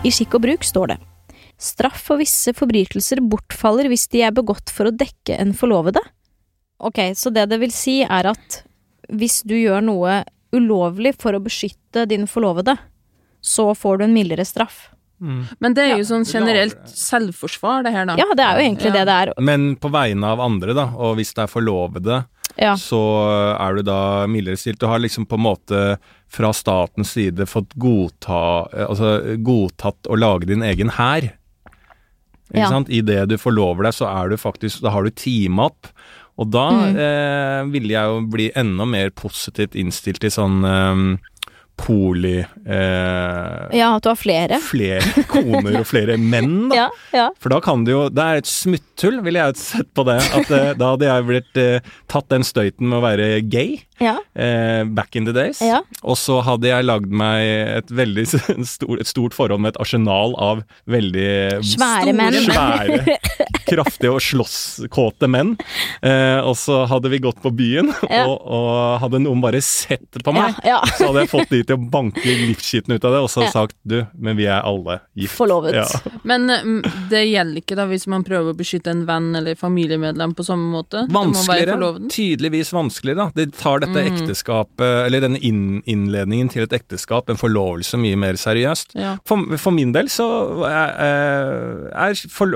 I 0.00 0.12
skikk 0.14 0.38
og 0.38 0.44
bruk 0.46 0.64
står 0.64 0.94
det 0.94 0.98
Straff 1.60 2.06
for 2.08 2.20
visse 2.20 2.54
forbrytelser 2.56 3.20
bortfaller 3.20 3.90
hvis 3.92 4.06
de 4.12 4.22
er 4.25 4.32
begått 4.32 4.72
for 4.72 4.88
å 4.88 4.94
dekke 4.96 5.37
en 5.37 5.52
forlovede. 5.52 6.00
Ok, 6.81 7.02
så 7.12 7.28
det 7.28 7.50
det 7.50 7.58
vil 7.60 7.75
si 7.75 7.98
er 8.00 8.31
at 8.31 8.62
hvis 9.12 9.42
du 9.44 9.58
gjør 9.58 9.84
noe 9.84 10.22
ulovlig 10.56 11.12
for 11.20 11.37
å 11.37 11.42
beskytte 11.44 12.06
din 12.08 12.25
forlovede, 12.31 12.78
så 13.44 13.75
får 13.76 14.00
du 14.00 14.06
en 14.06 14.16
mildere 14.16 14.46
straff. 14.48 14.87
Men 15.20 15.75
det 15.76 15.84
er 15.84 15.98
jo 16.00 16.06
sånn 16.08 16.25
generelt 16.25 16.81
selvforsvar, 16.88 17.84
det 17.84 17.92
her, 17.92 18.06
da. 18.08 18.16
Ja, 18.16 18.25
det 18.32 18.44
er 18.46 18.56
jo 18.56 18.64
egentlig 18.64 18.92
det 18.94 19.04
det 19.04 19.16
er. 19.26 19.32
Men 19.37 19.75
på 19.76 19.90
vegne 19.92 20.32
av 20.32 20.40
andre, 20.40 20.72
da, 20.76 20.87
og 20.96 21.19
hvis 21.19 21.34
det 21.37 21.44
er 21.44 21.52
forlovede, 21.52 22.22
Ja. 22.60 22.74
så 22.76 23.00
er 23.58 23.74
du 23.78 23.82
da 23.88 24.26
mildere 24.28 24.58
stilt. 24.60 24.78
Du 24.82 24.86
har 24.86 24.98
liksom 25.00 25.24
på 25.26 25.38
en 25.38 25.44
måte 25.46 25.98
fra 26.28 26.50
statens 26.52 27.10
side 27.16 27.46
fått 27.48 27.72
godta, 27.80 28.68
eh, 28.76 28.86
altså 28.86 29.38
godtatt 29.42 30.06
å 30.12 30.18
lage 30.18 30.46
din 30.46 30.60
egen 30.62 30.90
hær. 30.98 31.30
Ikke 32.50 32.64
Ja. 32.64 32.68
sant? 32.68 32.88
Idet 32.90 33.28
du 33.28 33.36
forlover 33.38 33.84
deg, 33.84 33.92
så 33.94 34.06
er 34.10 34.28
du 34.28 34.36
faktisk 34.36 34.80
Da 34.82 34.90
har 34.90 35.04
du 35.04 35.10
teama 35.10 35.66
opp. 35.70 35.86
Og 36.38 36.50
da 36.50 36.70
Mm. 36.70 36.96
eh, 36.96 37.64
ville 37.70 37.88
jeg 37.92 38.04
jo 38.04 38.20
bli 38.26 38.50
enda 38.56 38.84
mer 38.86 39.10
positivt 39.10 39.72
innstilt 39.74 40.20
til 40.20 40.30
sånn 40.30 40.64
eh, 40.64 41.18
poli... 41.80 42.36
Eh, 42.40 43.76
Ja, 43.76 43.90
at 43.96 44.04
du 44.04 44.10
har 44.12 44.18
flere. 44.20 44.58
Flere 44.62 45.24
koner 45.30 45.80
og 45.80 45.86
flere 45.88 46.16
menn, 46.32 46.68
da. 46.70 46.84
Ja, 46.84 46.88
ja. 47.16 47.26
For 47.40 47.52
da 47.54 47.60
kan 47.64 47.84
det 47.86 47.94
jo 47.94 48.02
Det 48.12 48.24
er 48.26 48.40
et 48.42 48.50
smutthull, 48.50 49.20
ville 49.24 49.42
jeg 49.46 49.60
sett 49.60 49.90
på 49.96 50.04
det. 50.08 50.18
At 50.36 50.50
eh, 50.54 50.72
da 50.78 50.92
hadde 50.94 51.08
jeg 51.10 51.28
blitt 51.30 51.60
eh, 51.62 51.92
tatt 52.10 52.28
den 52.32 52.44
støyten 52.46 52.88
med 52.90 53.00
å 53.00 53.04
være 53.04 53.30
gay 53.48 53.78
ja. 54.00 54.17
eh, 54.35 54.85
back 54.85 55.17
in 55.17 55.26
the 55.29 55.32
days. 55.37 55.61
Ja. 55.64 55.82
Og 56.02 56.17
så 56.20 56.41
hadde 56.47 56.69
jeg 56.70 56.87
lagd 56.88 57.11
meg 57.12 57.44
et 57.81 57.91
veldig 57.94 58.26
stort, 58.67 59.00
et 59.00 59.11
stort 59.11 59.37
forhold 59.37 59.61
med 59.62 59.75
et 59.75 59.81
arsenal 59.85 60.35
av 60.41 60.62
veldig 60.91 61.61
Svære 61.75 62.14
menn. 62.17 62.37
Svære, 62.47 63.19
kraftige 63.70 64.12
og 64.17 64.23
slåsskåte 64.25 65.29
menn. 65.31 65.55
Eh, 66.02 66.41
og 66.43 66.56
så 66.58 66.82
hadde 66.91 67.12
vi 67.12 67.20
gått 67.23 67.41
på 67.44 67.52
byen, 67.55 67.93
Ja. 68.11 68.25
og, 68.26 68.41
og 68.50 69.00
hadde 69.05 69.20
noen 69.23 69.43
bare 69.44 69.61
sett 69.64 70.19
på 70.25 70.35
meg, 70.35 70.56
Ja, 70.64 70.81
ja. 70.81 70.81
så 70.99 71.11
hadde 71.11 71.25
jeg 71.26 71.32
fått 71.32 71.52
de 71.52 71.62
til 71.69 71.76
å 71.79 71.85
banke 71.93 72.25
livsskitten 72.25 72.97
ut 72.97 73.05
av 73.06 73.14
det, 73.17 73.20
og 73.26 73.31
så 73.32 73.44
Ja. 73.47 73.50
sagt 73.55 73.76
du, 73.88 74.00
men 74.19 74.37
vi 74.38 74.47
er 74.50 74.64
alle 74.67 75.00
gift. 75.17 75.37
Forlovet. 75.38 75.76
Ja. 75.76 75.87
Men 76.26 76.49
mm, 76.50 76.81
det 77.11 77.25
gjelder 77.29 77.62
ikke 77.62 77.76
da 77.79 77.87
hvis 77.91 78.06
man 78.11 78.25
prøver 78.26 78.52
å 78.52 78.56
beskytte 78.58 78.93
en 78.93 79.05
venn 79.08 79.31
eller 79.38 79.56
familiemedlem 79.58 80.35
på 80.37 80.44
samme 80.47 80.69
måte? 80.73 81.06
Det 81.08 81.14
Vanskeligere. 81.14 82.08
Tydeligvis 82.12 82.73
vanskeligere, 82.75 83.26
da. 83.29 83.31
Det 83.35 83.49
tar 83.58 83.81
dette 83.85 83.89
ekteskapet, 83.98 85.06
eller 85.06 85.25
denne 85.25 85.40
inn, 85.44 85.81
innledningen 85.90 86.50
til 86.52 86.66
et 86.66 86.75
ekteskap, 86.81 87.31
en 87.31 87.40
forlovelse, 87.40 87.98
mye 88.00 88.19
mer 88.20 88.38
seriøst. 88.40 88.94
Ja. 88.98 89.16
For, 89.26 89.58
for 89.60 89.75
min 89.76 89.94
del 89.96 90.10
så 90.12 90.28
er, 90.69 91.90
er 91.90 92.26
for, 92.31 92.54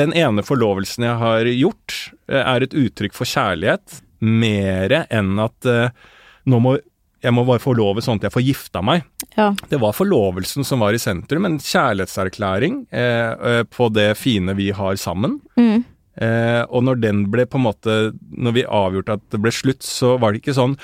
den 0.00 0.14
ene 0.16 0.44
forlovelsen 0.46 1.08
jeg 1.08 1.20
har 1.20 1.50
gjort, 1.52 1.98
eh, 2.30 2.40
er 2.44 2.66
et 2.66 2.76
uttrykk 2.76 3.16
for 3.16 3.28
kjærlighet, 3.28 4.00
mere 4.20 5.04
enn 5.12 5.36
at 5.40 5.68
eh, 5.68 5.92
nå 6.50 6.60
må 6.62 6.78
jeg 7.20 7.36
må 7.36 7.44
bare 7.44 7.60
forlove 7.62 8.02
sånn 8.04 8.20
at 8.20 8.28
jeg 8.28 8.32
får 8.32 8.44
gifta 8.46 8.82
meg. 8.84 9.04
ja. 9.36 9.50
Det 9.68 9.80
var 9.80 9.96
forlovelsen 9.96 10.64
som 10.64 10.80
var 10.80 10.96
i 10.96 11.00
sentrum, 11.00 11.44
en 11.44 11.58
kjærlighetserklæring 11.60 12.86
eh, 12.90 13.32
eh, 13.50 13.62
på 13.68 13.90
det 13.92 14.14
fine 14.18 14.54
vi 14.56 14.70
har 14.76 14.96
sammen. 15.00 15.38
Mm. 15.60 15.84
Eh, 16.20 16.62
og 16.68 16.82
når 16.84 17.00
den 17.00 17.20
ble 17.32 17.46
på 17.48 17.56
en 17.56 17.64
måte 17.64 17.94
Når 18.36 18.52
vi 18.52 18.62
avgjorde 18.68 19.14
at 19.16 19.22
det 19.32 19.40
ble 19.40 19.50
slutt, 19.50 19.80
så 19.80 20.18
var 20.20 20.32
det 20.34 20.42
ikke 20.42 20.52
sånn 20.52 20.74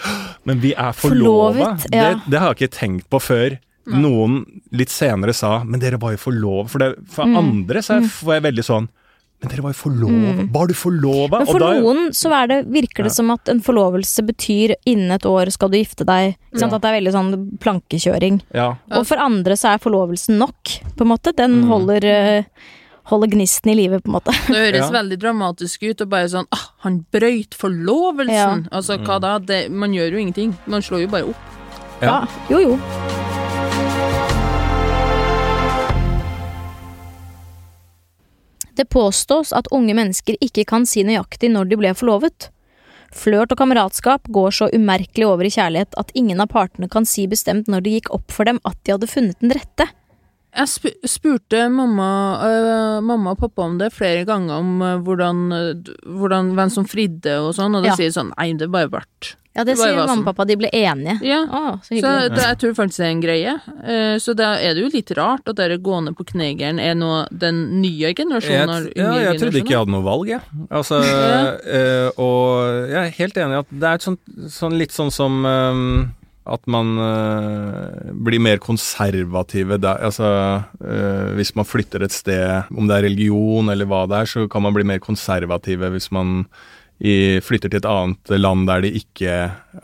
Men 0.48 0.60
vi 0.62 0.72
er 0.72 0.92
forlova! 0.96 1.74
Ja. 1.92 2.14
Det, 2.14 2.30
det 2.32 2.40
har 2.40 2.54
jeg 2.54 2.56
ikke 2.70 2.78
tenkt 2.78 3.10
på 3.12 3.20
før. 3.20 3.58
Noen 3.86 4.38
litt 4.72 4.88
senere 4.90 5.34
sa 5.36 5.62
'men 5.62 5.78
dere 5.78 5.98
var 6.00 6.12
jo 6.16 6.16
forlova'. 6.24 6.68
For, 6.72 6.78
det, 6.78 6.96
for 7.06 7.24
Mm. 7.26 7.36
andre 7.36 7.78
så 7.82 8.00
var 8.00 8.08
får 8.08 8.32
jeg 8.34 8.42
veldig 8.48 8.64
sånn 8.64 8.88
'men 9.36 9.50
dere 9.52 9.62
var 9.62 9.72
jo 9.74 9.80
forlova'. 9.90 10.48
Var 10.52 10.66
du 10.66 10.74
forlova? 10.74 11.38
Men 11.38 11.46
for 11.46 11.60
noen 11.60 12.08
så 12.16 12.32
er 12.32 12.46
det, 12.48 12.66
virker 12.72 13.04
det 13.04 13.12
Ja. 13.12 13.18
som 13.20 13.30
at 13.30 13.48
en 13.48 13.60
forlovelse 13.60 14.24
betyr 14.26 14.74
innen 14.86 15.10
et 15.12 15.22
år 15.26 15.52
skal 15.52 15.68
du 15.68 15.76
gifte 15.76 16.04
deg. 16.06 16.34
Ja. 16.56 16.66
At 16.66 16.80
det 16.82 16.88
er 16.88 17.00
veldig 17.00 17.12
sånn 17.12 17.58
plankekjøring. 17.60 18.40
ja. 18.54 18.74
Og 18.90 19.06
for 19.06 19.16
andre 19.18 19.52
så 19.54 19.74
er 19.74 19.78
forlovelsen 19.78 20.38
nok, 20.38 20.64
på 20.96 21.02
en 21.02 21.08
måte. 21.12 21.36
Den 21.36 21.62
Mm. 21.62 21.68
holder, 21.68 22.04
eh, 22.04 22.42
holder 23.06 23.30
gnisten 23.36 23.70
i 23.70 23.76
livet, 23.78 24.02
på 24.04 24.10
en 24.10 24.16
måte. 24.18 24.34
Det 24.48 24.56
høres 24.58 24.86
Ja. 24.88 24.90
veldig 25.00 25.18
dramatisk 25.22 25.82
ut, 25.86 26.00
og 26.02 26.08
bare 26.10 26.28
sånn 26.32 26.46
ah, 26.52 26.64
han 26.86 27.04
brøyt 27.14 27.54
forlovelsen! 27.54 28.66
Ja. 28.66 28.72
Altså, 28.72 28.98
hva 28.98 29.20
da? 29.22 29.38
Det, 29.38 29.70
man 29.70 29.94
gjør 29.94 30.12
jo 30.16 30.24
ingenting. 30.24 30.56
Man 30.66 30.82
slår 30.82 31.06
jo 31.06 31.12
bare 31.14 31.30
opp. 31.30 31.36
Ja. 32.02 32.18
Jo, 32.50 32.58
jo. 32.60 32.76
Det 38.76 38.84
påstås 38.92 39.52
at 39.56 39.70
unge 39.72 39.94
mennesker 39.96 40.36
ikke 40.44 40.66
kan 40.68 40.84
si 40.88 41.04
nøyaktig 41.06 41.48
når 41.52 41.70
de 41.70 41.78
ble 41.80 41.92
forlovet. 41.96 42.50
Flørt 43.16 43.54
og 43.54 43.60
kameratskap 43.62 44.26
går 44.34 44.52
så 44.52 44.68
umerkelig 44.74 45.24
over 45.28 45.48
i 45.48 45.52
kjærlighet 45.54 45.96
at 45.96 46.10
ingen 46.18 46.42
av 46.42 46.50
partene 46.52 46.88
kan 46.92 47.06
si 47.08 47.24
bestemt 47.30 47.70
når 47.72 47.84
det 47.86 47.94
gikk 47.96 48.10
opp 48.18 48.34
for 48.34 48.48
dem 48.48 48.60
at 48.68 48.76
de 48.84 48.92
hadde 48.96 49.08
funnet 49.08 49.38
den 49.40 49.54
rette. 49.56 49.86
Jeg 50.56 50.68
sp 50.72 50.86
spurte 51.04 51.66
mamma, 51.68 52.10
øh, 52.48 53.00
mamma 53.04 53.34
og 53.36 53.40
pappa 53.44 53.66
om 53.68 53.78
det 53.80 53.90
flere 53.92 54.24
ganger, 54.28 54.54
om 54.56 54.80
øh, 54.82 54.98
hvordan, 55.04 55.42
hvordan, 56.18 56.54
hvem 56.56 56.70
som 56.72 56.86
fridde 56.88 57.34
og 57.44 57.52
sånn, 57.58 57.76
og 57.76 57.82
da 57.84 57.92
Ja. 57.92 57.96
sier 57.98 58.14
sånn 58.14 58.32
nei, 58.38 58.52
det 58.56 58.70
bare 58.72 58.88
vart. 58.88 59.36
Ja, 59.56 59.64
det 59.64 59.76
Det 59.76 59.78
sier 59.84 59.96
mamma 59.96 60.20
og 60.20 60.24
pappa, 60.26 60.44
de 60.46 60.56
ble 60.60 60.68
enige. 60.68 61.14
Ja. 61.24 61.38
Å, 61.48 61.78
så 61.80 61.96
Så 61.96 62.10
det, 62.28 62.42
jeg 62.44 62.58
tror 62.60 62.74
faktisk 62.76 62.98
det 63.00 63.06
er 63.06 63.12
en 63.14 63.22
greie. 63.22 63.54
Uh, 63.88 64.16
Så 64.20 64.34
da 64.36 64.50
er 64.60 64.74
det 64.76 64.82
jo 64.84 64.90
litt 64.92 65.10
rart 65.16 65.48
at 65.48 65.56
dere 65.56 65.78
gående 65.78 66.12
på 66.16 66.26
knegeren 66.28 66.78
er 66.78 66.94
nå 66.94 67.26
den 67.32 67.80
nye 67.80 68.12
generasjonen 68.12 68.68
av 68.68 68.82
jeg, 68.84 68.96
ja, 69.00 69.14
jeg 69.32 69.40
trodde 69.40 69.60
ikke 69.62 69.72
jeg 69.72 69.78
hadde 69.80 69.92
noe 69.96 70.04
valg, 70.04 70.28
jeg. 70.28 70.40
Altså, 70.70 71.00
Ja. 71.04 71.56
eh, 71.64 72.10
og 72.20 72.90
jeg 72.92 73.00
er 73.06 73.16
helt 73.16 73.36
enig 73.36 73.56
i 73.56 73.60
at 73.64 73.72
det 73.72 73.88
er 73.88 73.94
et 73.94 74.02
sånt, 74.02 74.20
sånn, 74.48 74.76
litt 74.76 74.92
sånn 74.92 75.10
som 75.12 75.40
eh, 75.48 76.06
at 76.46 76.62
man 76.70 76.94
eh, 77.02 78.12
blir 78.26 78.42
mer 78.42 78.60
konservative 78.62 79.78
der, 79.82 80.00
altså 80.08 80.28
eh, 80.80 81.34
Hvis 81.38 81.54
man 81.58 81.66
flytter 81.68 82.04
et 82.06 82.14
sted, 82.14 82.70
om 82.70 82.86
det 82.88 82.98
er 82.98 83.06
religion 83.08 83.70
eller 83.72 83.88
hva 83.90 84.04
det 84.10 84.22
er, 84.22 84.30
så 84.30 84.46
kan 84.50 84.64
man 84.66 84.76
bli 84.76 84.86
mer 84.86 85.02
konservative 85.02 85.90
hvis 85.94 86.10
man 86.14 86.44
i, 86.96 87.42
flytter 87.44 87.68
til 87.68 87.82
et 87.82 87.90
annet 87.90 88.30
land 88.38 88.64
der 88.70 88.86
de 88.86 88.94
ikke 89.02 89.34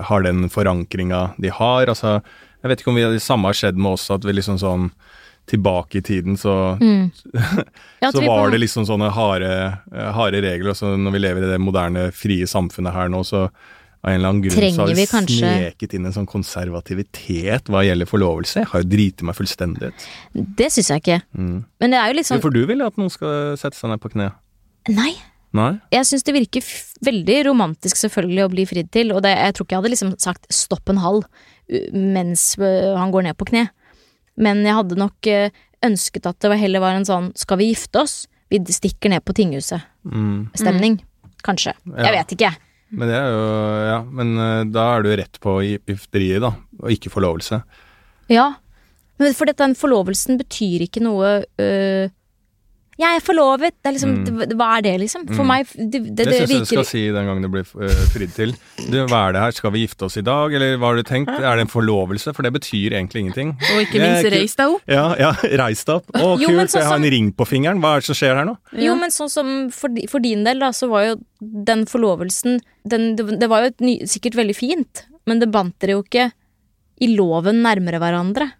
har 0.09 0.25
den 0.25 0.47
forankringa 0.52 1.35
de 1.42 1.50
har. 1.52 1.90
Altså, 1.90 2.21
jeg 2.62 2.71
vet 2.71 2.81
ikke 2.81 2.92
om 2.95 3.00
vi, 3.00 3.09
det 3.19 3.25
samme 3.25 3.50
har 3.50 3.59
skjedd 3.59 3.76
med 3.76 3.99
oss, 3.99 4.09
at 4.14 4.25
vi 4.25 4.38
liksom 4.38 4.61
sånn 4.62 4.92
Tilbake 5.50 5.99
i 5.99 6.02
tiden 6.07 6.37
så 6.38 6.78
Mm. 6.78 7.11
Så 8.12 8.21
var 8.23 8.52
det 8.52 8.61
liksom 8.62 8.85
sånne 8.87 9.09
harde, 9.11 9.50
harde 9.90 10.38
regler. 10.42 10.71
Og 10.71 10.76
så 10.78 10.92
når 10.95 11.14
vi 11.16 11.21
lever 11.23 11.42
i 11.42 11.49
det 11.50 11.59
moderne, 11.59 12.04
frie 12.14 12.47
samfunnet 12.47 12.95
her 12.95 13.11
nå, 13.11 13.25
så 13.26 13.49
av 14.02 14.11
en 14.11 14.16
eller 14.18 14.28
annen 14.32 14.42
grunn 14.42 14.56
Trenger 14.56 14.75
så 14.75 14.82
har 14.82 14.88
vi 14.90 14.94
vi 14.99 15.06
kanskje- 15.06 15.50
sneket 15.52 15.92
inn 15.94 16.06
en 16.09 16.12
sånn 16.16 16.26
konservativitet 16.26 17.68
hva 17.71 17.85
gjelder 17.87 18.09
forlovelse. 18.11 18.62
Jeg 18.64 18.71
har 18.73 18.82
jo 18.82 18.88
driti 18.90 19.26
meg 19.28 19.37
fullstendig 19.38 19.90
ut. 19.92 20.06
Det 20.59 20.71
syns 20.75 20.90
jeg 20.90 21.02
ikke. 21.04 21.18
Mm. 21.38 21.64
Men 21.80 21.90
det 21.94 21.99
er 22.00 22.09
jo 22.11 22.16
litt 22.18 22.26
Ja, 22.26 22.35
sånn 22.35 22.42
For 22.42 22.50
du 22.50 22.64
vil 22.66 22.82
at 22.82 22.97
noen 22.99 23.11
skal 23.14 23.54
sette 23.61 23.78
seg 23.78 23.90
ned 23.92 24.00
på 24.02 24.11
kne? 24.11 24.32
Nei. 24.90 25.14
Nei? 25.54 25.80
Jeg 25.92 26.09
syns 26.09 26.25
det 26.25 26.35
virker 26.35 26.64
f 26.64 26.94
veldig 27.04 27.38
romantisk 27.50 27.97
selvfølgelig 28.00 28.44
å 28.47 28.50
bli 28.50 28.64
fridd 28.66 28.90
til, 28.90 29.12
og 29.12 29.23
det, 29.23 29.37
jeg 29.37 29.54
tror 29.54 29.66
ikke 29.66 29.75
jeg 29.76 29.82
hadde 29.82 29.90
liksom 29.94 30.12
sagt 30.18 30.47
stopp 30.50 30.88
en 30.88 30.99
halv 31.02 31.25
uh, 31.26 31.92
mens 31.92 32.56
han 32.59 33.12
går 33.12 33.28
ned 33.28 33.37
på 33.37 33.47
kne. 33.52 33.68
Men 34.37 34.64
jeg 34.64 34.75
hadde 34.75 34.97
nok 34.97 35.28
ønsket 35.82 36.26
at 36.26 36.38
det 36.40 36.59
heller 36.59 36.80
var 36.80 36.97
en 36.97 37.04
sånn 37.04 37.32
skal 37.37 37.59
vi 37.59 37.71
gifte 37.75 38.00
oss? 38.00 38.26
Vi 38.50 38.59
stikker 38.64 39.11
ned 39.12 39.25
på 39.25 39.35
tinghuset-stemning. 39.37 40.99
Mm. 41.00 41.32
Kanskje. 41.44 41.73
Ja. 41.87 42.04
Jeg 42.06 42.12
vet 42.18 42.35
ikke. 42.37 42.50
Men 42.92 43.08
det 43.08 43.16
er 43.16 43.30
jo 43.32 43.44
Ja, 43.88 43.99
men 44.04 44.32
eh, 44.38 44.64
da 44.72 44.87
er 44.99 45.02
du 45.06 45.11
rett 45.16 45.38
på 45.40 45.56
gi- 45.64 45.80
gifteriet, 45.88 46.42
da, 46.44 46.50
og 46.82 46.90
ikke 46.92 47.11
forlovelse. 47.12 47.62
Ja. 48.32 48.50
For 49.37 49.46
den 49.52 49.75
forlovelsen 49.78 50.38
betyr 50.40 50.82
ikke 50.87 51.02
noe 51.04 51.44
øh, 51.61 52.08
Jeg 53.00 53.16
er 53.16 53.22
forlovet! 53.25 53.72
Det 53.82 53.88
er 53.88 53.94
liksom, 53.96 54.11
Mm. 54.12 54.25
det, 54.49 54.56
Hva 54.58 54.66
er 54.78 54.82
det, 54.82 54.90
liksom? 55.00 55.22
For 55.32 55.42
Mm. 55.42 55.49
meg 55.49 55.66
Det, 55.72 55.90
det, 55.90 56.14
Det, 56.16 56.25
det 56.26 56.34
syns 56.42 56.50
jeg 56.50 56.61
du 56.61 56.64
skal 56.66 56.84
si 56.84 57.02
den 57.11 57.25
gangen 57.26 57.42
du 57.42 57.49
blir 57.49 57.64
eh, 57.82 58.02
fridd 58.12 58.34
til. 58.37 58.52
Du, 58.90 58.99
hva 59.08 59.28
er 59.28 59.32
det 59.32 59.40
her, 59.42 59.50
skal 59.56 59.72
vi 59.72 59.87
gifte 59.87 60.04
oss 60.04 60.16
i 60.18 60.22
dag, 60.22 60.52
eller 60.52 60.76
hva 60.76 60.90
har 60.92 60.96
du 60.96 61.02
tenkt? 61.02 61.30
Er 61.32 61.56
det 61.56 61.64
en 61.66 61.72
forlovelse? 61.72 62.34
For 62.37 62.42
det 62.42 62.52
betyr 62.52 62.92
egentlig 62.92 63.25
ingenting. 63.25 63.54
Og 63.72 63.80
ikke 63.87 63.99
minst 64.02 64.28
reis 64.30 64.54
deg 64.61 64.75
opp. 64.76 64.82
Ja, 64.87 65.06
ja, 65.18 65.32
reis 65.64 65.84
deg 65.88 65.94
opp. 65.96 66.06
Å, 66.12 66.38
Jo, 66.38 66.49
kult, 66.52 66.68
sånn 66.70 66.80
jeg 66.82 66.88
har 66.90 66.96
en 67.00 67.11
ring 67.16 67.32
på 67.32 67.49
fingeren. 67.49 67.80
Hva 67.80 67.96
er 67.96 68.00
det 68.04 68.11
som 68.12 68.14
skjer 68.20 68.37
her 68.37 68.44
nå? 68.44 68.56
Jo, 68.76 68.92
Ja. 68.92 68.94
men 69.00 69.11
sånn 69.11 69.30
som 69.32 69.70
for, 69.70 69.88
for 70.08 70.20
din 70.20 70.44
del, 70.44 70.58
da, 70.61 70.68
så 70.76 70.88
var 70.92 71.06
jo 71.08 71.16
den 71.40 71.87
forlovelsen 71.87 72.61
den, 72.87 73.16
det, 73.16 73.38
det 73.40 73.49
var 73.49 73.62
jo 73.62 73.66
et 73.72 73.80
ny, 73.80 73.99
sikkert 74.04 74.34
veldig 74.37 74.54
fint, 74.56 75.04
men 75.26 75.38
det 75.40 75.50
bandt 75.50 75.78
dere 75.80 75.96
jo 75.96 76.02
ikke 76.02 76.32
i 77.00 77.08
loven 77.16 77.62
nærmere 77.64 77.99
hverandre. 78.02 78.52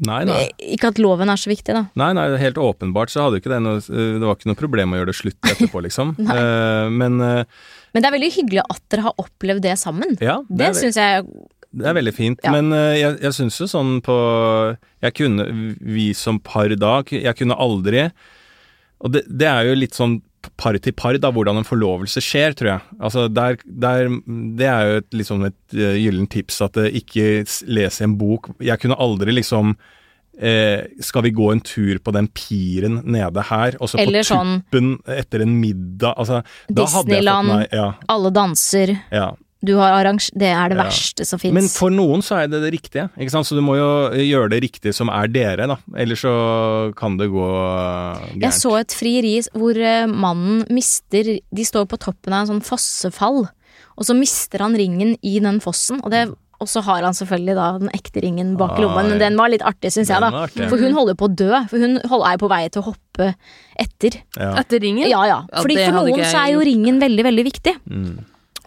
Nei, 0.00 0.22
nei. 0.24 0.42
Ikke 0.72 0.88
at 0.92 0.98
loven 1.02 1.28
er 1.28 1.40
så 1.40 1.50
viktig, 1.50 1.74
da. 1.76 1.82
Nei, 2.00 2.10
nei, 2.16 2.24
helt 2.40 2.58
åpenbart 2.60 3.12
så 3.12 3.26
hadde 3.26 3.42
ikke 3.42 3.52
det 3.52 3.60
noe 3.60 3.78
eh, 3.78 4.14
Det 4.16 4.24
var 4.24 4.38
ikke 4.38 4.48
noe 4.48 4.58
problem 4.58 4.94
å 4.94 5.00
gjøre 5.00 5.10
det 5.12 5.18
slutt 5.18 5.50
etterpå, 5.52 5.82
liksom. 5.86 6.14
uh, 6.18 6.88
men 6.92 7.20
uh, 7.20 7.42
Men 7.92 8.04
det 8.04 8.08
er 8.08 8.16
veldig 8.16 8.30
hyggelig 8.38 8.64
at 8.64 8.82
dere 8.94 9.06
har 9.08 9.20
opplevd 9.20 9.66
det 9.66 9.76
sammen. 9.80 10.16
ja, 10.22 10.40
Det, 10.48 10.62
det, 10.64 10.70
syns 10.80 11.00
jeg 11.00 11.26
det 11.72 11.86
er 11.88 11.96
veldig 11.96 12.12
fint. 12.12 12.42
Ja. 12.44 12.52
Men 12.52 12.68
uh, 12.74 12.92
jeg, 12.96 13.16
jeg 13.24 13.36
syns 13.36 13.56
jo 13.60 13.68
sånn 13.70 13.94
på 14.04 14.14
Jeg 15.04 15.14
kunne 15.16 15.46
Vi 15.80 16.10
som 16.16 16.36
par 16.44 16.72
da 16.76 16.98
Jeg 17.08 17.32
kunne 17.38 17.56
aldri 17.56 18.10
Og 19.00 19.14
det, 19.14 19.24
det 19.28 19.48
er 19.48 19.70
jo 19.70 19.78
litt 19.80 19.96
sånn 19.96 20.18
par 20.56 20.76
til 20.82 20.92
par, 20.92 21.16
da, 21.22 21.30
hvordan 21.30 21.60
en 21.60 21.66
forlovelse 21.68 22.20
skjer, 22.24 22.54
tror 22.58 22.70
jeg. 22.74 22.80
Altså, 23.00 23.28
der, 23.32 23.56
der, 23.64 24.08
det 24.58 24.66
er 24.68 24.86
jo 24.88 25.00
et, 25.02 25.08
liksom 25.22 25.44
et 25.48 25.76
uh, 25.78 25.94
gyllent 25.96 26.30
tips 26.30 26.60
at 26.66 26.76
uh, 26.82 26.86
ikke 26.88 27.44
lese 27.68 28.04
en 28.06 28.16
bok. 28.20 28.50
Jeg 28.60 28.80
kunne 28.82 28.98
aldri 28.98 29.32
liksom 29.36 29.76
eh, 30.40 30.84
Skal 31.04 31.22
vi 31.26 31.30
gå 31.36 31.50
en 31.52 31.60
tur 31.60 31.98
på 32.02 32.12
den 32.16 32.28
piren 32.32 33.00
nede 33.04 33.42
her, 33.50 33.76
og 33.80 33.90
så 33.92 34.00
Eller 34.00 34.24
på 34.24 34.30
sånn 34.32 34.52
tuppen 34.64 34.92
etter 35.06 35.44
en 35.44 35.54
middag 35.60 36.14
altså, 36.16 36.42
Disneyland. 36.72 37.48
meg- 37.52 37.68
Ja, 37.76 37.92
Alle 38.08 38.30
danser. 38.32 38.94
ja. 39.12 39.32
Du 39.64 39.76
har 39.78 39.94
arrange... 39.94 40.26
Det 40.34 40.48
er 40.50 40.72
det 40.72 40.76
Ja. 40.78 40.84
verste 40.88 41.24
som 41.26 41.38
Men 41.54 41.68
for 41.70 41.90
noen 41.94 42.22
så 42.24 42.40
er 42.42 42.48
det 42.50 42.62
det 42.64 42.72
riktige, 42.74 43.04
ikke 43.16 43.30
sant? 43.30 43.46
Så 43.46 43.54
du 43.54 43.62
må 43.62 43.76
jo 43.78 43.90
gjøre 44.18 44.50
det 44.50 44.62
riktige 44.64 44.92
som 44.96 45.08
er 45.08 45.28
dere, 45.30 45.68
da. 45.70 45.76
Ellers 45.96 46.24
så 46.24 46.32
kan 46.98 47.16
det 47.16 47.30
gå 47.30 47.46
gærent. 47.46 48.42
Jeg 48.42 48.52
så 48.58 48.74
et 48.80 48.94
frieri 48.96 49.36
hvor 49.54 49.78
eh, 49.78 50.06
mannen 50.10 50.64
mister 50.72 51.36
De 51.38 51.64
står 51.66 51.86
på 51.90 51.98
toppen 52.02 52.34
av 52.34 52.42
en 52.44 52.54
sånn 52.56 52.64
fossefall, 52.66 53.44
og 53.96 54.06
så 54.08 54.16
mister 54.18 54.64
han 54.64 54.74
ringen 54.74 55.14
i 55.22 55.38
den 55.42 55.60
fossen. 55.62 56.00
Og, 56.02 56.10
det, 56.10 56.24
og 56.62 56.68
så 56.70 56.82
har 56.86 57.02
han 57.06 57.14
selvfølgelig 57.14 57.54
da 57.58 57.68
den 57.78 57.90
ekte 57.94 58.22
ringen 58.24 58.56
bak 58.58 58.74
Ah, 58.78 58.82
lomma, 58.82 59.02
men 59.06 59.18
den 59.22 59.36
var 59.38 59.52
litt 59.52 59.62
artig, 59.62 59.92
syns 59.94 60.10
jeg, 60.10 60.18
da. 60.22 60.46
For 60.70 60.80
hun 60.80 60.94
holder 60.96 61.14
på 61.18 61.28
å 61.30 61.34
dø. 61.38 61.52
For 61.70 61.78
hun 61.78 61.98
er 62.02 62.34
jo 62.34 62.42
på 62.42 62.50
vei 62.50 62.64
til 62.68 62.82
å 62.82 62.88
hoppe 62.90 63.30
etter. 63.78 64.18
Ja. 64.38 64.54
Etter 64.62 64.82
ringen? 64.82 65.06
Ja 65.10 65.22
ja. 65.28 65.40
Ja, 65.52 65.62
Fordi 65.62 65.78
ja, 65.78 65.86
for 65.90 66.00
noen 66.02 66.24
så 66.26 66.42
er 66.46 66.54
jo 66.56 66.66
ringen 66.66 66.98
veldig, 67.02 67.26
veldig 67.30 67.46
viktig. 67.52 67.76
Mm. 67.86 68.12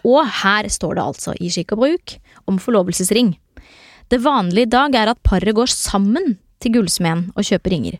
Og 0.05 0.21
her 0.43 0.69
står 0.69 0.97
det 0.97 1.05
altså 1.05 1.33
i 1.41 1.49
skikk 1.49 1.73
og 1.75 1.81
bruk 1.83 2.15
om 2.49 2.59
forlovelsesring. 2.61 3.33
Det 4.11 4.21
vanlige 4.21 4.67
i 4.67 4.69
dag 4.69 4.95
er 4.95 5.11
at 5.15 5.21
paret 5.25 5.55
går 5.57 5.71
sammen 5.71 6.35
til 6.61 6.75
gullsmeden 6.77 7.31
og 7.33 7.47
kjøper 7.47 7.73
ringer. 7.73 7.97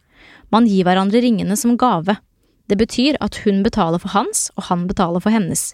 Man 0.54 0.68
gir 0.70 0.86
hverandre 0.86 1.22
ringene 1.24 1.58
som 1.58 1.78
gave. 1.82 2.18
Det 2.70 2.78
betyr 2.78 3.18
at 3.22 3.38
hun 3.44 3.62
betaler 3.66 4.02
for 4.02 4.14
hans, 4.14 4.50
og 4.58 4.70
han 4.70 4.86
betaler 4.90 5.22
for 5.22 5.34
hennes. 5.34 5.74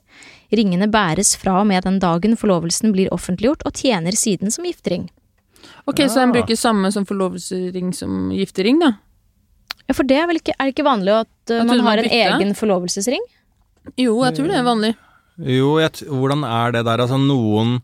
Ringene 0.51 0.89
bæres 0.91 1.35
fra 1.39 1.59
og 1.61 1.67
med 1.69 1.83
den 1.87 1.99
dagen 2.03 2.35
forlovelsen 2.39 2.91
blir 2.95 3.11
offentliggjort, 3.15 3.63
og 3.67 3.75
tjener 3.79 4.15
siden 4.15 4.51
som 4.51 4.67
giftering. 4.67 5.09
Ok, 5.87 6.01
så 6.09 6.19
Ja. 6.19 6.25
de 6.25 6.33
bruker 6.35 6.55
samme 6.55 6.91
som 6.91 7.05
forlovelsesring 7.05 7.93
som 7.95 8.31
giftering, 8.31 8.79
da? 8.79 8.97
Ja, 9.87 9.93
for 9.93 10.03
det 10.03 10.17
er 10.17 10.27
vel 10.27 10.39
ikke, 10.39 10.53
er 10.59 10.65
det 10.65 10.75
ikke 10.75 10.87
vanlig 10.87 11.13
at 11.21 11.51
uh, 11.51 11.61
At 11.61 11.67
man 11.67 11.79
har 11.79 11.97
en 11.97 12.09
egen 12.09 12.55
forlovelsesring? 12.55 13.21
Jo, 13.97 14.23
jeg 14.23 14.35
tror 14.35 14.47
det 14.47 14.57
er 14.57 14.63
vanlig. 14.63 14.95
Jo, 15.41 15.75
jeg, 15.81 16.05
hvordan 16.07 16.43
er 16.47 16.71
det 16.77 16.85
der? 16.85 17.01
Altså 17.05 17.17
noen 17.21 17.81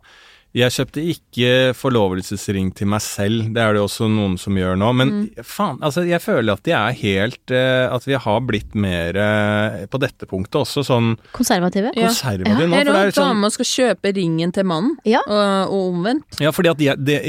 Jeg 0.57 0.71
kjøpte 0.73 1.01
ikke 1.11 1.49
forlovelsesring 1.77 2.69
til 2.73 2.87
meg 2.89 3.01
selv, 3.03 3.49
det 3.53 3.61
er 3.61 3.75
det 3.75 3.81
også 3.83 4.07
noen 4.09 4.37
som 4.41 4.55
gjør 4.57 4.77
nå. 4.79 4.87
Men 4.95 5.09
Mm. 5.11 5.43
faen, 5.45 5.77
altså 5.85 6.01
jeg 6.07 6.21
føler 6.23 6.53
at 6.55 6.63
de 6.63 6.71
er 6.73 6.95
helt 6.97 7.51
eh, 7.51 7.89
At 7.93 8.07
vi 8.07 8.13
har 8.17 8.39
blitt 8.41 8.73
mer 8.73 9.13
eh, 9.21 9.85
på 9.91 9.99
dette 10.01 10.25
punktet 10.25 10.55
også 10.63 10.85
sånn 10.87 11.11
Konservative? 11.35 11.91
Ja. 11.93 12.07
konservative 12.07 12.65
nå. 12.71 12.73
Er 12.73 12.85
For 12.87 12.93
det 12.93 13.03
er 13.03 13.11
sånn 13.19 13.35
dama 13.35 13.51
skal 13.53 13.65
kjøpe 13.69 14.15
ringen 14.15 14.51
til 14.55 14.63
mannen, 14.65 14.95
Ja. 15.05 15.19
og, 15.27 15.69
og 15.75 15.93
omvendt? 15.93 16.39
Ja, 16.41 16.49
fordi 16.55 16.69
at 16.73 16.79
jeg, 16.87 17.05
det, 17.05 17.19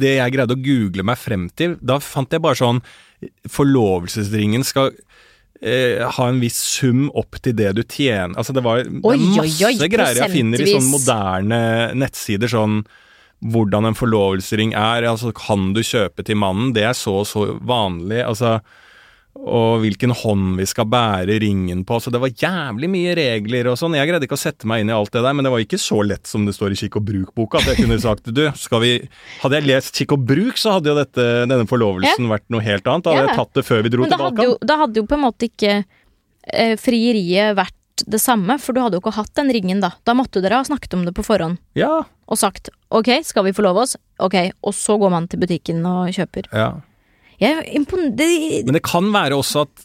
det 0.00 0.14
jeg 0.22 0.32
greide 0.38 0.56
å 0.56 0.62
google 0.62 1.02
meg 1.04 1.18
frem 1.18 1.50
til, 1.58 1.76
da 1.82 1.98
fant 1.98 2.30
jeg 2.32 2.40
bare 2.40 2.56
sånn 2.56 2.80
Forlovelsesringen 3.50 4.62
skal 4.64 4.92
eh, 5.62 6.04
ha 6.04 6.28
en 6.28 6.40
viss 6.42 6.58
sum 6.76 7.08
opp 7.18 7.40
til 7.42 7.56
det 7.58 7.74
du 7.78 7.82
tjener. 7.82 8.36
Altså 8.38 8.54
det 8.56 8.64
var 8.66 8.82
Oi, 8.82 8.86
er 8.86 9.12
oi, 9.12 9.18
masse 9.36 9.68
oi, 9.68 9.90
greier 9.90 10.22
jeg 10.22 10.34
finner 10.34 10.62
i 10.62 10.72
sånne 10.72 10.92
moderne 10.92 11.60
nettsider, 11.98 12.50
sånn 12.52 12.82
hvordan 13.52 13.86
en 13.86 13.94
forlovelsesring 13.94 14.72
er, 14.74 15.06
altså 15.06 15.30
kan 15.36 15.70
du 15.76 15.78
kjøpe 15.86 16.24
til 16.26 16.38
mannen, 16.40 16.72
det 16.74 16.88
er 16.88 16.96
så 16.98 17.20
og 17.20 17.28
så 17.30 17.44
vanlig, 17.62 18.18
altså 18.24 18.56
og 19.38 19.80
hvilken 19.84 20.10
hånd 20.12 20.56
vi 20.58 20.66
skal 20.66 20.84
bære 20.90 21.38
ringen 21.40 21.84
på. 21.86 21.98
Så 22.02 22.10
det 22.12 22.20
var 22.20 22.28
jævlig 22.34 22.88
mye 22.90 23.14
regler 23.16 23.68
og 23.70 23.78
sånn. 23.78 23.94
Jeg 23.96 24.08
greide 24.10 24.26
ikke 24.26 24.36
å 24.36 24.40
sette 24.42 24.66
meg 24.68 24.82
inn 24.82 24.90
i 24.90 24.96
alt 24.96 25.12
det 25.14 25.22
der, 25.22 25.32
men 25.38 25.46
det 25.46 25.52
var 25.54 25.62
ikke 25.62 25.78
så 25.80 26.00
lett 26.04 26.26
som 26.26 26.44
det 26.44 26.54
står 26.56 26.74
i 26.74 26.78
Kikk 26.80 26.96
og 27.00 27.06
bruk-boka. 27.08 27.60
At 27.62 27.70
jeg 27.72 27.84
kunne 27.84 28.00
sagt 28.02 28.28
du, 28.34 28.42
skal 28.58 28.80
vi 28.82 28.92
Hadde 29.42 29.60
jeg 29.60 29.68
lest 29.70 29.94
Kikk 29.94 30.12
og 30.18 30.26
bruk, 30.26 30.58
så 30.58 30.74
hadde 30.76 30.90
jo 30.90 30.96
dette, 30.98 31.26
denne 31.48 31.68
forlovelsen 31.70 32.28
vært 32.28 32.48
noe 32.50 32.64
helt 32.66 32.84
annet. 32.90 33.04
Da 33.06 33.14
hadde 33.14 33.22
Ja. 33.22 33.28
jeg 33.32 33.36
tatt 33.40 33.54
det 33.60 33.64
før 33.68 33.82
vi 33.86 33.88
dro 33.94 34.02
Men 34.02 34.10
da 34.10 34.16
Balkan. 34.18 34.36
hadde, 34.36 34.48
jo, 34.50 34.58
da 34.66 34.76
hadde 34.82 34.96
jo 34.96 35.06
på 35.06 35.14
en 35.18 35.24
måte 35.24 35.48
ikke 35.48 35.84
eh, 36.52 36.74
frieriet 36.76 37.56
vært 37.56 37.74
det 38.06 38.20
samme, 38.22 38.58
for 38.62 38.72
du 38.76 38.80
hadde 38.80 38.94
jo 38.94 39.00
ikke 39.02 39.14
hatt 39.16 39.32
den 39.34 39.48
ringen 39.50 39.80
da. 39.82 39.90
Da 40.06 40.14
måtte 40.14 40.40
dere 40.42 40.60
ha 40.60 40.66
snakket 40.66 40.94
om 40.94 41.04
det 41.04 41.14
på 41.16 41.24
forhånd 41.26 41.58
Ja, 41.74 42.02
og 42.28 42.38
sagt 42.38 42.70
ok, 42.94 43.08
skal 43.26 43.44
vi 43.48 43.52
forlove 43.56 43.82
oss? 43.86 43.96
Ok, 44.22 44.36
og 44.62 44.72
så 44.74 44.98
går 45.00 45.10
man 45.10 45.26
til 45.28 45.40
butikken 45.40 45.82
og 45.86 46.10
kjøper. 46.14 46.46
ja. 46.52 46.74
Det, 48.18 48.64
Men 48.66 48.76
det 48.76 48.84
kan 48.86 49.12
være 49.14 49.38
også 49.38 49.66
at 49.68 49.84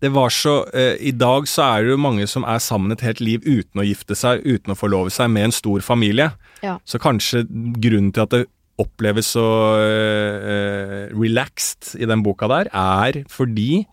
det 0.00 0.08
var 0.14 0.32
så 0.32 0.62
eh, 0.72 0.96
I 1.10 1.12
dag 1.12 1.48
så 1.48 1.66
er 1.66 1.84
det 1.84 1.92
jo 1.92 2.00
mange 2.00 2.24
som 2.30 2.46
er 2.48 2.62
sammen 2.64 2.94
et 2.94 3.04
helt 3.04 3.20
liv 3.20 3.44
uten 3.44 3.82
å 3.82 3.84
gifte 3.84 4.16
seg, 4.16 4.40
uten 4.48 4.72
å 4.72 4.78
forlove 4.78 5.12
seg, 5.12 5.28
med 5.32 5.50
en 5.50 5.54
stor 5.54 5.84
familie. 5.84 6.30
Ja. 6.64 6.78
Så 6.88 7.00
kanskje 7.02 7.44
grunnen 7.50 8.08
til 8.16 8.24
at 8.24 8.32
det 8.32 8.46
oppleves 8.80 9.34
så 9.36 9.46
eh, 9.76 10.48
eh, 10.54 11.04
relaxed 11.12 12.00
i 12.00 12.08
den 12.08 12.24
boka 12.24 12.48
der, 12.48 12.72
er 12.72 13.20
fordi 13.28 13.84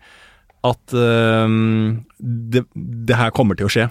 at 0.67 0.95
eh, 0.95 1.57
det, 2.55 2.63
det 3.11 3.19
her 3.19 3.35
kommer 3.35 3.59
til 3.59 3.67
å 3.67 3.73
skje. 3.73 3.89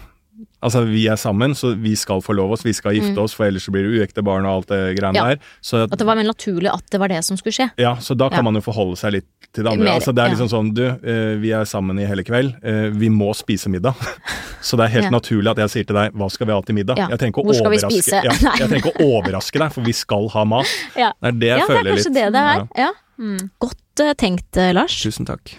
Altså, 0.65 0.81
vi 0.89 1.03
er 1.07 1.17
sammen, 1.21 1.53
så 1.55 1.75
vi 1.79 1.93
skal 1.95 2.23
forlove 2.25 2.53
oss, 2.57 2.63
vi 2.65 2.73
skal 2.73 2.95
gifte 2.97 3.21
oss, 3.21 3.35
for 3.37 3.45
ellers 3.45 3.67
så 3.69 3.71
blir 3.75 3.85
det 3.87 4.01
uekte 4.01 4.23
barn 4.25 4.47
og 4.49 4.55
alt 4.65 4.69
det 4.73 4.97
greiene 4.99 5.13
Mm. 5.13 5.29
Ja. 5.29 5.35
der. 5.35 5.39
Så 5.63 5.83
at 5.85 5.99
det 5.99 6.07
var 6.07 6.17
mer 6.17 6.25
naturlig 6.25 6.71
at 6.73 6.83
det 6.91 6.99
var 6.99 7.09
det 7.13 7.23
som 7.25 7.37
skulle 7.37 7.53
skje. 7.53 7.71
ja, 7.79 7.95
så 8.01 8.17
da 8.17 8.29
kan 8.31 8.39
Ja. 8.39 8.43
man 8.43 8.55
jo 8.55 8.61
forholde 8.63 8.97
seg 8.97 9.13
litt 9.13 9.27
til 9.53 9.65
det 9.65 9.73
andre. 9.73 9.85
Mer, 9.85 9.93
altså 10.01 10.15
det 10.15 10.25
er 10.25 10.29
ja. 10.29 10.35
liksom 10.35 10.49
sånn, 10.49 10.75
du, 10.75 10.83
eh, 10.87 11.37
vi 11.39 11.51
er 11.53 11.65
sammen 11.65 12.01
i 12.01 12.07
hele 12.07 12.25
kveld, 12.25 12.57
eh, 12.65 12.89
vi 12.91 13.09
må 13.09 13.35
spise 13.37 13.69
middag. 13.69 13.95
så 14.63 14.77
det 14.77 14.87
er 14.87 14.93
helt 14.97 15.05
Ja. 15.05 15.11
naturlig 15.11 15.51
at 15.51 15.57
jeg 15.59 15.69
sier 15.71 15.85
til 15.87 15.97
deg, 15.97 16.13
hva 16.15 16.31
skal 16.31 16.47
vi 16.47 16.53
ha 16.53 16.61
til 16.63 16.75
middag? 16.75 16.97
Ja. 16.99 17.09
Jeg 17.09 17.19
trenger 17.19 17.33
ikke 17.37 17.45
å 17.45 17.47
Hvor 17.47 17.55
skal 17.55 17.71
vi 17.71 17.77
overraske, 17.77 18.03
spise? 18.03 18.25
ja, 18.25 18.33
jeg 18.59 18.69
trenger 18.69 18.81
ikke 18.81 18.97
å 18.97 19.21
overraske 19.21 19.59
deg, 19.61 19.73
for 19.73 19.81
vi 19.83 19.93
skal 19.93 20.29
ha 20.31 20.45
mat. 20.45 20.67
Ja, 20.97 21.13
Det 21.21 21.29
er 21.29 21.39
det 21.39 21.49
jeg 21.53 21.59
ja 21.59 21.67
det 21.67 21.77
er 21.77 21.85
kanskje 21.85 22.11
litt. 22.11 22.15
det 22.17 22.33
det 22.33 22.43
er. 22.43 22.69
Ja. 22.77 22.91
Mm. 23.21 23.51
Godt 23.61 24.01
uh, 24.01 24.13
tenkt, 24.15 24.57
Lars. 24.75 24.97
Tusen 25.03 25.27
takk. 25.27 25.59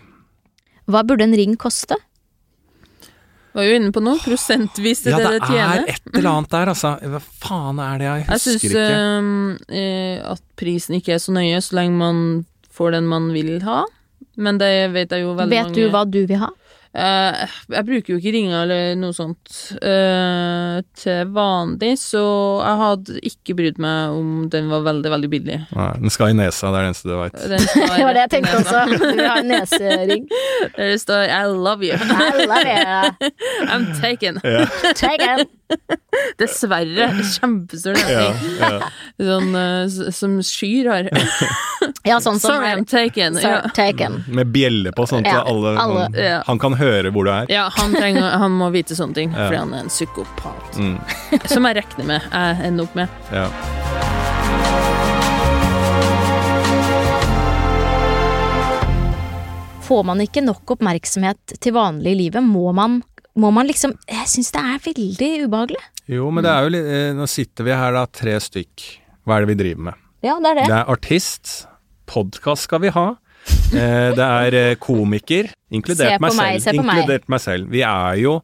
Hva 0.89 1.03
burde 1.05 1.21
en 1.23 1.33
ring 1.35 1.55
koste? 1.55 1.95
Var 3.57 3.65
jo 3.65 3.77
inne 3.79 3.89
på 3.95 4.03
noe. 4.05 4.19
Prosentvis 4.21 5.01
til 5.01 5.15
Ja, 5.15 5.17
det 5.17 5.31
det 5.41 5.55
Ja, 5.57 5.69
det 5.73 5.95
er 5.95 5.95
et 5.95 6.11
eller 6.13 6.29
annet 6.35 6.51
der, 6.53 6.71
altså. 6.75 6.91
Hva 7.01 7.21
faen 7.41 7.79
er 7.81 7.97
det, 7.97 8.05
jeg 8.05 8.25
Jeg 8.27 8.37
husker 8.37 8.53
ikke? 8.53 8.83
Jeg 8.85 9.61
syns 9.65 10.35
at 10.37 10.43
prisen 10.61 10.99
ikke 10.99 11.15
er 11.15 11.23
så 11.23 11.33
nøye 11.33 11.61
så 11.65 11.79
lenge 11.79 11.97
man 11.97 12.19
får 12.77 12.93
den 12.93 13.09
man 13.09 13.31
vil 13.33 13.55
ha. 13.65 13.83
Men 14.37 14.59
det 14.61 14.69
vet 14.93 15.09
jeg 15.15 15.25
jo 15.25 15.33
veldig 15.33 15.49
Vet 15.49 15.71
mange 15.71 15.75
du 15.75 15.89
hva 15.93 16.03
du 16.05 16.19
vil 16.29 16.37
ha? 16.43 16.51
Eh, 16.97 17.43
jeg 17.75 17.85
bruker 17.85 18.13
jo 18.13 18.17
ikke 18.17 18.31
ringer 18.33 18.63
eller 18.63 18.95
noe 18.97 19.13
sånt 19.13 19.57
eh, 19.85 20.79
til 20.97 21.33
vanlig, 21.35 21.91
så 22.01 22.23
jeg 22.63 22.79
hadde 22.81 23.17
ikke 23.29 23.55
brydd 23.59 23.81
meg 23.83 24.15
om 24.17 24.31
den 24.53 24.71
var 24.71 24.81
veldig, 24.87 25.11
veldig 25.13 25.29
billig. 25.29 25.59
Nei, 25.77 25.89
den 26.01 26.13
skal 26.13 26.33
i 26.33 26.37
nesa, 26.39 26.71
det 26.73 26.79
er 26.79 26.87
det 26.87 26.89
eneste 26.93 27.11
du 27.11 27.15
veit. 27.19 27.37
Det 27.97 28.05
var 28.05 28.17
det 28.17 28.23
jeg 28.25 28.31
tenkte 28.33 28.57
nesa. 28.61 28.81
også. 28.87 29.11
Du 29.17 29.21
har 29.23 29.45
nesering. 29.45 30.25
Der 30.77 30.91
det 30.91 30.99
står 31.01 31.29
'I 31.29 31.43
love 31.53 31.85
you'. 31.85 31.97
I 31.97 32.45
love 32.49 32.65
you. 32.65 33.29
I'm 33.71 33.85
taken. 34.01 34.41
Yeah. 34.43 34.67
Take 34.95 35.21
it. 35.21 35.56
Dessverre. 36.39 37.07
Kjempestor 37.24 37.97
Ja, 38.09 38.29
nesing. 38.31 38.57
ja. 38.59 38.89
Sånn 39.27 39.55
uh, 39.57 40.12
som 40.13 40.38
skyr 40.45 40.89
har. 40.91 41.09
Ja, 42.07 42.17
sånn 42.24 42.39
som 42.39 42.53
Sorry, 42.55 42.67
I'm 42.71 42.86
taken. 42.88 43.36
Sorry, 43.36 43.59
Ja. 43.65 43.71
taken. 43.75 44.21
Med 44.31 44.47
bjelle 44.55 44.93
på, 44.95 45.03
sånn 45.09 45.25
at 45.27 45.33
Ja, 45.33 45.41
alle, 45.47 45.74
alle. 45.79 46.05
Han, 46.07 46.13
Ja. 46.15 46.38
han 46.47 46.59
kan 46.59 46.74
høre 46.79 47.12
hvor 47.12 47.27
du 47.27 47.31
er. 47.33 47.45
Ja, 47.51 47.67
han, 47.75 47.91
trenger, 47.93 48.29
han 48.39 48.51
må 48.55 48.69
vite 48.71 48.95
sånne 48.95 49.13
ting, 49.17 49.31
Ja. 49.36 49.47
fordi 49.50 49.57
han 49.59 49.74
er 49.74 49.83
en 49.86 49.91
psykopat. 49.91 50.77
Mm, 50.79 50.97
Som 51.51 51.67
jeg 51.67 51.81
regner 51.83 52.05
med 52.13 52.21
jeg 52.31 52.65
ender 52.71 52.88
opp 52.88 52.95
med. 52.95 53.09
ja. 53.31 53.50
Får 59.88 60.03
man 60.03 60.19
ikke 60.19 60.41
nok 60.43 60.74
oppmerksomhet 60.75 61.53
til 61.63 61.71
vanlig 61.77 62.12
i 62.12 62.19
livet, 62.25 62.43
må 62.43 62.74
man, 62.75 62.97
må 63.38 63.51
man 63.53 63.70
liksom 63.70 63.94
Jeg 64.10 64.27
syns 64.32 64.51
det 64.56 64.63
er 64.63 64.84
veldig 64.84 65.32
ubehagelig. 65.46 65.84
Jo, 66.10 66.29
men 66.34 66.46
det 66.46 66.51
er 66.53 66.65
jo 66.65 66.74
litt 66.74 66.91
eh, 66.98 67.13
Nå 67.17 67.27
sitter 67.29 67.67
vi 67.67 67.77
her 67.77 67.96
da, 67.96 68.03
tre 68.10 68.38
stykk. 68.41 68.86
Hva 69.27 69.38
er 69.38 69.46
det 69.46 69.53
vi 69.53 69.60
driver 69.63 69.89
med? 69.89 70.03
Ja, 70.25 70.38
det 70.41 70.51
er 70.51 70.60
det. 70.62 70.67
Det 70.72 70.77
er 70.79 70.91
artist. 70.94 71.56
Podkast 72.08 72.67
skal 72.67 72.82
vi 72.86 72.94
ha. 72.96 73.08
Eh, 73.48 74.13
det 74.15 74.24
er 74.24 74.56
eh, 74.56 74.77
komiker, 74.79 75.51
inkludert 75.72 76.22
meg 76.24 76.34
meg, 76.36 76.62
selv. 76.62 76.63
se 76.63 76.74
på 76.75 76.86
meg. 76.88 77.01
inkludert 77.01 77.27
meg 77.32 77.44
selv. 77.44 77.70
Vi 77.72 77.84
er 77.86 78.22
jo 78.22 78.38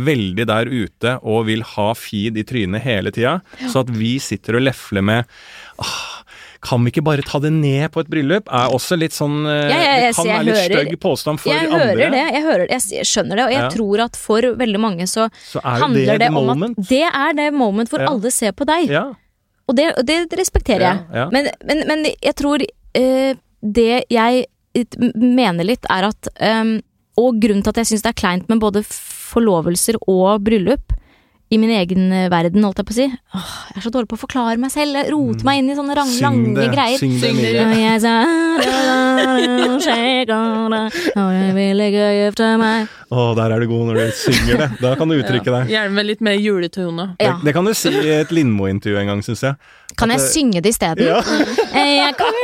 veldig 0.00 0.46
der 0.48 0.70
ute 0.70 1.16
og 1.26 1.46
vil 1.48 1.64
ha 1.74 1.90
feed 1.98 2.38
i 2.40 2.44
trynet 2.46 2.84
hele 2.84 3.12
tida, 3.14 3.40
så 3.68 3.82
at 3.84 3.90
vi 3.92 4.14
sitter 4.22 4.56
og 4.56 4.64
lefler 4.68 5.04
med 5.04 5.28
ah, 5.82 6.09
Kan 6.62 6.84
vi 6.84 6.90
ikke 6.92 7.02
bare 7.06 7.22
ta 7.24 7.38
det 7.40 7.50
ned 7.56 7.86
på 7.94 8.02
et 8.02 8.08
bryllup? 8.12 8.48
Er 8.52 8.68
også 8.76 8.98
litt 9.00 9.14
sånn 9.16 9.46
eh, 9.48 9.70
Ja, 9.72 9.78
ja, 9.80 9.94
Det 10.10 10.16
kan 10.18 10.26
være 10.28 10.44
litt 10.44 10.58
stygg 10.66 10.90
påstand 11.00 11.40
for 11.40 11.48
jeg 11.54 11.64
andre. 11.70 11.78
hører 11.80 12.10
det, 12.12 12.24
jeg 12.34 12.42
hører 12.44 12.66
det, 12.68 12.80
jeg 12.92 13.06
skjønner 13.08 13.36
det, 13.40 13.44
og 13.46 13.54
jeg 13.54 13.62
Ja. 13.62 13.70
tror 13.72 14.02
at 14.04 14.16
for 14.20 14.40
veldig 14.60 14.80
mange 14.82 15.06
så, 15.08 15.30
Så 15.48 15.62
er 15.64 15.80
handler 15.80 16.18
det 16.18 16.18
det 16.20 16.28
om 16.28 16.46
moment. 16.46 16.78
at 16.78 16.88
det 16.90 17.02
er 17.08 17.32
det 17.38 17.48
moment 17.54 17.88
hvor 17.88 18.04
alle 18.06 18.30
ser 18.30 18.52
på 18.52 18.66
deg. 18.68 18.92
Og 19.70 19.76
det, 19.76 19.88
det 20.04 20.26
respekterer 20.36 20.80
jeg. 21.12 21.28
Men, 21.32 21.48
men, 21.64 21.84
men 21.86 22.04
jeg 22.20 22.34
tror 22.36 22.60
eh, 22.94 23.34
det 23.62 24.04
jeg 24.10 24.44
mener 25.16 25.64
litt, 25.64 25.84
er 25.90 26.10
at 26.10 26.28
eh, 26.40 26.76
Og 27.16 27.40
grunnen 27.40 27.62
til 27.64 27.70
at 27.72 27.76
jeg 27.82 27.86
syns 27.90 28.02
det 28.04 28.12
er 28.12 28.20
kleint 28.20 28.48
med 28.48 28.60
både 28.62 28.82
forlovelser 28.84 29.96
og 30.08 30.42
bryllup 30.46 30.92
i 31.50 31.58
min 31.58 31.70
egen 31.74 32.12
eh, 32.14 32.28
verden, 32.30 32.62
holdt 32.62 32.78
jeg 32.78 32.86
på 32.86 32.92
å 32.94 32.96
si 32.96 33.06
Åh, 33.10 33.46
Jeg 33.72 33.80
er 33.80 33.82
så 33.82 33.90
dårlig 33.90 34.08
på 34.12 34.14
å 34.14 34.20
forklare 34.22 34.58
meg 34.62 34.70
selv. 34.70 34.94
Jeg 35.00 35.10
roter 35.10 35.44
meg 35.48 35.58
inn 35.58 35.70
i 35.72 35.74
sånne 35.74 35.96
rang, 35.98 36.12
lange 36.22 36.52
det. 36.54 36.68
greier. 36.70 36.98
Syng 37.00 37.16
det 37.18 37.32
meg 42.60 42.88
Å, 43.10 43.24
der 43.34 43.50
er 43.56 43.58
du 43.64 43.66
god 43.72 43.84
når 43.90 43.98
du 43.98 44.12
synger 44.20 44.62
det. 44.62 44.68
Da 44.84 44.92
kan 45.00 45.10
du 45.10 45.16
uttrykke 45.18 45.50
deg. 45.56 45.72
Gjerne 45.74 45.94
med 45.98 46.06
litt 46.06 46.22
mer 46.22 46.36
juletone. 46.38 47.08
Ja. 47.18 47.32
Det, 47.34 47.48
det 47.50 47.56
kan 47.58 47.66
du 47.66 47.72
si 47.74 47.90
i 47.98 48.12
et 48.20 48.30
Lindmo-intervju 48.34 48.96
en 49.02 49.10
gang, 49.10 49.20
syns 49.26 49.42
jeg. 49.48 49.58
Kan 49.98 50.14
jeg 50.14 50.20
At 50.22 50.26
det- 50.26 50.32
synge 50.36 50.62
det 50.62 50.70
isteden? 50.76 51.02
Ja. 51.10 51.18
Eh, 51.74 52.06
Jeg 52.06 52.14
kan 52.20 52.34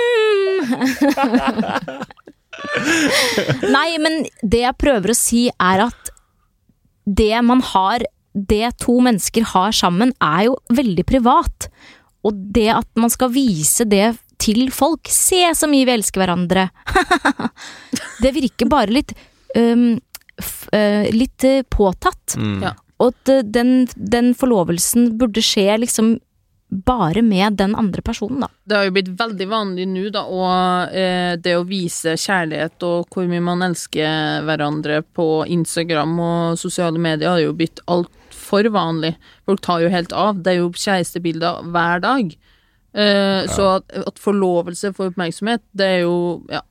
Nei, 3.70 3.88
men 4.02 4.24
det 4.42 4.62
jeg 4.64 4.76
prøver 4.80 5.12
å 5.12 5.16
si 5.18 5.46
er 5.52 5.86
at 5.86 6.10
det 7.06 7.36
man 7.46 7.60
har 7.62 8.02
Det 8.36 8.74
to 8.82 8.98
mennesker 9.00 9.46
har 9.54 9.72
sammen 9.72 10.12
er 10.20 10.46
jo 10.50 10.58
veldig 10.76 11.06
privat. 11.08 11.68
Og 12.26 12.36
det 12.52 12.68
at 12.74 12.88
man 13.00 13.12
skal 13.12 13.32
vise 13.32 13.86
det 13.88 14.16
til 14.42 14.68
folk 14.74 15.08
Se 15.08 15.38
så 15.56 15.68
mye 15.70 15.86
vi 15.88 15.94
elsker 15.94 16.20
hverandre. 16.20 16.68
det 18.22 18.34
virker 18.36 18.68
bare 18.68 18.92
litt 18.92 19.14
um, 19.56 19.94
f, 20.36 20.66
uh, 20.74 21.08
Litt 21.14 21.46
øh, 21.48 21.62
påtatt. 21.72 22.36
Mm. 22.36 22.60
Ja. 22.66 22.74
Og 23.00 23.14
at 23.14 23.32
øh, 23.32 23.42
den, 23.44 23.88
den 23.96 24.34
forlovelsen 24.36 25.14
burde 25.20 25.44
skje 25.44 25.80
liksom 25.80 26.16
bare 26.68 27.22
med 27.22 27.52
den 27.60 27.76
andre 27.78 28.02
personen, 28.02 28.40
da. 28.42 28.48
Det 28.64 28.74
har 28.76 28.86
jo 28.88 28.94
blitt 28.96 29.10
veldig 29.18 29.46
vanlig 29.48 29.86
nå, 29.86 30.08
da, 30.10 30.24
og 30.26 30.96
eh, 30.96 31.36
det 31.38 31.54
å 31.54 31.66
vise 31.66 32.16
kjærlighet 32.18 32.82
og 32.88 33.12
hvor 33.14 33.28
mye 33.30 33.44
man 33.44 33.62
elsker 33.68 34.42
hverandre 34.48 34.98
på 35.14 35.46
Instagram 35.54 36.16
og 36.18 36.58
sosiale 36.58 36.98
medier 36.98 37.36
har 37.36 37.44
jo 37.44 37.54
blitt 37.56 37.78
altfor 38.46 38.70
vanlig. 38.70 39.16
Folk 39.46 39.60
tar 39.60 39.80
jo 39.82 39.88
helt 39.90 40.12
av. 40.12 40.42
Det 40.42 40.52
er 40.54 40.60
jo 40.62 40.70
kjærestebilder 40.70 41.66
hver 41.72 42.00
dag. 42.00 42.36
Eh, 42.94 43.46
Så 43.50 43.76
at, 43.76 43.92
at 43.92 44.18
forlovelse 44.18 44.94
får 44.94 45.12
oppmerksomhet, 45.12 45.62
det 45.76 45.86
er 45.86 46.00
jo 46.06 46.42
ja. 46.50 46.62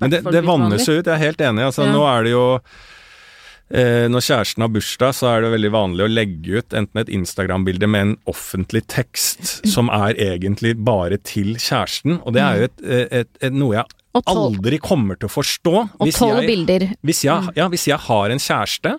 Men 0.00 0.10
det, 0.10 0.22
det 0.24 0.40
vannes 0.44 0.86
jo 0.88 0.94
ut, 1.00 1.06
jeg 1.06 1.12
er 1.12 1.20
helt 1.20 1.40
enig. 1.40 1.64
Altså, 1.68 1.84
Ja. 1.84 1.92
Nå 1.92 2.02
er 2.08 2.22
det 2.24 2.30
jo 2.32 2.44
eh, 3.70 4.08
Når 4.08 4.24
kjæresten 4.24 4.62
har 4.62 4.68
bursdag, 4.72 5.12
så 5.14 5.26
er 5.28 5.42
det 5.42 5.50
veldig 5.52 5.70
vanlig 5.72 6.04
å 6.06 6.08
legge 6.12 6.62
ut 6.62 6.72
enten 6.72 7.00
et 7.02 7.08
Instagram-bilde 7.12 7.88
med 7.88 8.00
en 8.06 8.16
offentlig 8.26 8.86
tekst 8.88 9.66
som 9.68 9.90
er 9.92 10.16
egentlig 10.16 10.76
bare 10.84 11.18
til 11.18 11.56
kjæresten, 11.56 12.22
og 12.24 12.32
det 12.32 12.42
er 12.42 12.56
jo 12.56 12.64
et, 12.70 12.82
et, 12.82 13.12
et, 13.12 13.32
et, 13.42 13.52
noe 13.52 13.76
jeg 13.76 14.24
aldri 14.28 14.78
kommer 14.78 15.16
til 15.16 15.28
å 15.28 15.32
forstå. 15.32 15.76
og 15.98 16.12
tolv 16.12 16.44
bilder. 16.46 16.90
hvis 17.02 17.24
jeg, 17.24 17.52
ja, 17.56 17.68
hvis 17.72 17.88
jeg 17.88 17.98
har 17.98 18.30
en 18.32 18.40
kjæreste 18.42 18.98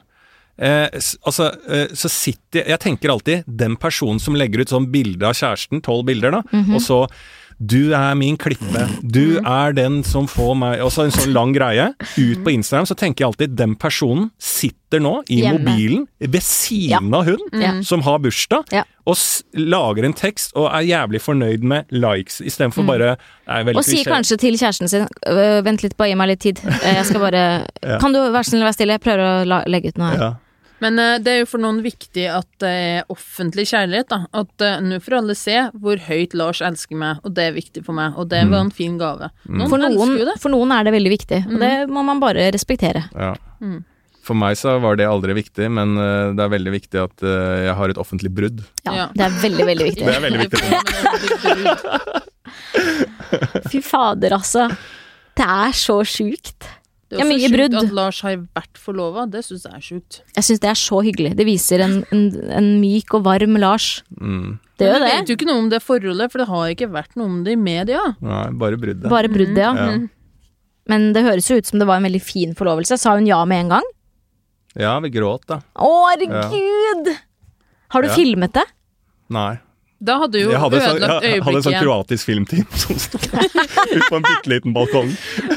Eh, 0.59 0.87
altså, 1.25 1.47
eh, 1.67 1.87
så 1.97 2.09
sitter 2.13 2.59
jeg 2.61 2.67
Jeg 2.69 2.79
tenker 2.79 3.09
alltid 3.09 3.43
den 3.47 3.75
personen 3.75 4.19
som 4.21 4.35
legger 4.37 4.61
ut 4.61 4.69
sånn 4.69 4.91
bilde 4.93 5.25
av 5.25 5.33
kjæresten, 5.33 5.81
tolv 5.81 6.05
bilder, 6.05 6.31
da, 6.31 6.41
Mhm. 6.53 6.75
og 6.75 6.81
så 6.81 7.07
du 7.63 7.93
er 7.93 8.15
min 8.15 8.35
klippe, 8.35 8.89
du 9.09 9.37
er 9.45 9.71
den 9.73 10.03
som 10.03 10.25
får 10.27 10.55
meg 10.57 10.81
Og 10.81 10.89
så 10.91 11.03
en 11.05 11.11
sånn 11.11 11.33
lang 11.33 11.53
greie. 11.53 11.93
Ut 12.17 12.43
på 12.43 12.51
Instagram 12.51 12.85
så 12.85 12.95
tenker 12.97 13.21
jeg 13.23 13.27
alltid 13.27 13.55
den 13.55 13.75
personen 13.75 14.31
sitter 14.39 14.99
nå 14.99 15.21
i 15.29 15.41
Hjemme. 15.43 15.59
mobilen 15.63 16.07
ved 16.19 16.41
siden 16.41 17.13
av 17.13 17.25
hun 17.25 17.37
Ja. 17.53 17.81
som 17.81 18.01
har 18.01 18.17
bursdag, 18.19 18.65
Ja. 18.71 18.83
og 19.07 19.15
lager 19.55 20.03
en 20.03 20.13
tekst 20.13 20.51
og 20.55 20.65
er 20.73 20.81
jævlig 20.81 21.21
fornøyd 21.21 21.61
med 21.63 21.85
likes, 21.91 22.41
istedenfor 22.41 22.85
bare 22.85 23.17
Mm. 23.47 23.75
Og 23.77 23.83
sier 23.83 24.03
kanskje 24.05 24.37
til 24.37 24.53
kjæresten 24.53 24.89
sin 24.89 25.07
«Øh, 25.27 25.61
Vent 25.63 25.83
litt, 25.83 25.95
bare 25.97 26.09
gi 26.09 26.15
meg 26.15 26.27
litt 26.29 26.39
tid. 26.39 26.59
Eh, 26.83 26.95
Jeg 26.95 27.05
skal 27.05 27.19
bare 27.19 27.67
Ja. 27.83 27.97
Kan 27.99 28.13
du 28.13 28.19
være 28.19 28.43
snill 28.45 28.61
være 28.63 28.73
stille? 28.73 28.93
Jeg 28.99 29.01
prøver 29.01 29.45
å 29.45 29.67
legge 29.67 29.87
ut 29.89 29.97
noe 29.97 30.09
her. 30.11 30.35
Men 30.83 30.99
eh, 30.99 31.15
det 31.23 31.31
er 31.31 31.39
jo 31.43 31.47
for 31.53 31.63
noen 31.63 31.79
viktig 31.85 32.25
at 32.33 32.47
det 32.63 32.71
er 32.73 33.05
offentlig 33.13 33.65
kjærlighet, 33.71 34.09
da. 34.11 34.19
At 34.43 34.63
eh, 34.65 34.81
nå 34.83 34.99
får 35.03 35.15
alle 35.21 35.35
se 35.39 35.55
hvor 35.79 35.97
høyt 36.09 36.35
Lars 36.37 36.59
elsker 36.65 36.99
meg, 36.99 37.21
og 37.23 37.29
det 37.37 37.43
er 37.49 37.55
viktig 37.55 37.85
for 37.87 37.95
meg. 37.97 38.17
Og 38.19 38.27
det 38.33 38.41
var 38.51 38.59
en 38.65 38.73
fin 38.73 38.97
gave. 38.99 39.29
Noen, 39.47 39.69
For, 39.71 39.77
noen, 39.79 39.93
elsker 39.93 40.19
jo 40.23 40.27
det. 40.33 40.37
for 40.43 40.51
noen 40.53 40.69
er 40.75 40.81
det 40.87 40.93
veldig 40.97 41.13
viktig, 41.15 41.39
og 41.47 41.57
det 41.63 41.73
må 41.93 42.03
man 42.07 42.19
bare 42.23 42.49
respektere. 42.55 43.01
Ja. 43.15 43.33
Mm. 43.63 43.81
For 44.23 44.39
meg 44.39 44.55
så 44.55 44.77
var 44.79 44.95
det 44.95 45.03
aldri 45.07 45.33
viktig, 45.35 45.65
men 45.71 45.97
eh, 45.99 46.31
det 46.35 46.43
er 46.45 46.51
veldig 46.53 46.73
viktig 46.77 46.99
at 47.01 47.17
jeg 47.27 47.73
har 47.79 47.87
et 47.91 47.99
offentlig 47.99 48.31
brudd. 48.35 48.59
Ja, 48.87 48.91
Ja. 49.03 49.07
Det 49.15 49.23
er 49.27 49.31
veldig, 49.43 49.65
veldig 49.71 49.85
viktig. 49.91 50.05
Det 50.09 50.15
er 50.15 50.23
veldig 50.27 50.41
viktig. 50.47 50.63
Fy 53.71 53.79
fader, 53.83 54.35
altså. 54.37 54.67
Det 55.37 55.45
er 55.49 55.71
så 55.75 55.97
sjukt. 56.07 56.67
Det 57.13 57.23
er 57.23 57.29
også 57.29 57.49
sjukt 57.53 57.77
at 57.83 57.91
Lars 57.97 58.19
har 58.25 58.35
vært 58.57 58.79
forlova, 58.81 59.23
det 59.29 59.41
syns 59.45 59.63
jeg 59.67 59.73
er 59.77 59.85
sjukt. 59.85 60.19
Jeg 60.35 60.43
syns 60.47 60.61
det 60.63 60.69
er 60.71 60.79
så 60.81 60.99
hyggelig. 61.05 61.31
Det 61.39 61.45
viser 61.47 61.83
en, 61.85 61.95
en, 62.15 62.23
en 62.59 62.69
myk 62.81 63.13
og 63.17 63.23
varm 63.27 63.55
Lars. 63.61 63.87
Mm. 64.19 64.59
Det 64.81 64.87
gjør 64.89 64.99
det. 64.99 65.07
vi 65.11 65.15
vet 65.17 65.29
jo 65.31 65.37
ikke 65.37 65.47
noe 65.49 65.61
om 65.63 65.69
det 65.71 65.81
forholdet, 65.85 66.31
for 66.33 66.41
det 66.43 66.47
har 66.49 66.71
ikke 66.73 66.89
vært 66.93 67.15
noe 67.19 67.29
om 67.29 67.39
det 67.45 67.53
i 67.53 67.59
media. 67.59 68.01
Nei, 68.25 68.43
bare 68.63 68.79
bruddet. 68.81 69.09
Bare 69.11 69.29
bruddet, 69.31 69.61
ja. 69.61 69.73
Mm. 69.73 70.09
Men 70.91 71.11
det 71.15 71.23
høres 71.23 71.45
jo 71.47 71.55
ut 71.61 71.69
som 71.69 71.79
det 71.79 71.87
var 71.87 72.01
en 72.01 72.07
veldig 72.09 72.23
fin 72.23 72.55
forlovelse. 72.57 72.97
Sa 72.99 73.13
hun 73.15 73.27
ja 73.29 73.43
med 73.47 73.65
en 73.67 73.75
gang? 73.77 73.91
ja, 74.73 74.95
vi 74.99 75.09
gråt, 75.13 75.43
da. 75.47 75.59
Å, 75.77 75.89
herregud! 76.09 77.11
Har 77.93 78.01
du 78.01 78.07
Ja. 78.09 78.15
filmet 78.15 78.53
det? 78.57 78.63
Nei. 79.29 79.59
Da 80.03 80.17
hadde 80.19 80.41
jo 80.41 80.51
Jeg 80.51 80.59
hadde, 80.59 80.81
så, 80.83 80.91
ødelagt 80.97 81.01
jeg 81.07 81.13
hadde 81.13 81.29
et 81.29 81.37
øyeblikket 81.39 81.67
sånn 81.69 81.79
kroatisk 81.79 82.29
filmteam 82.29 82.67
som 82.83 82.99
sto 82.99 83.21
ute 83.23 84.03
på 84.09 84.17
en 84.19 84.25
bitte 84.27 84.51
liten 84.51 84.75
balkong. 84.75 85.09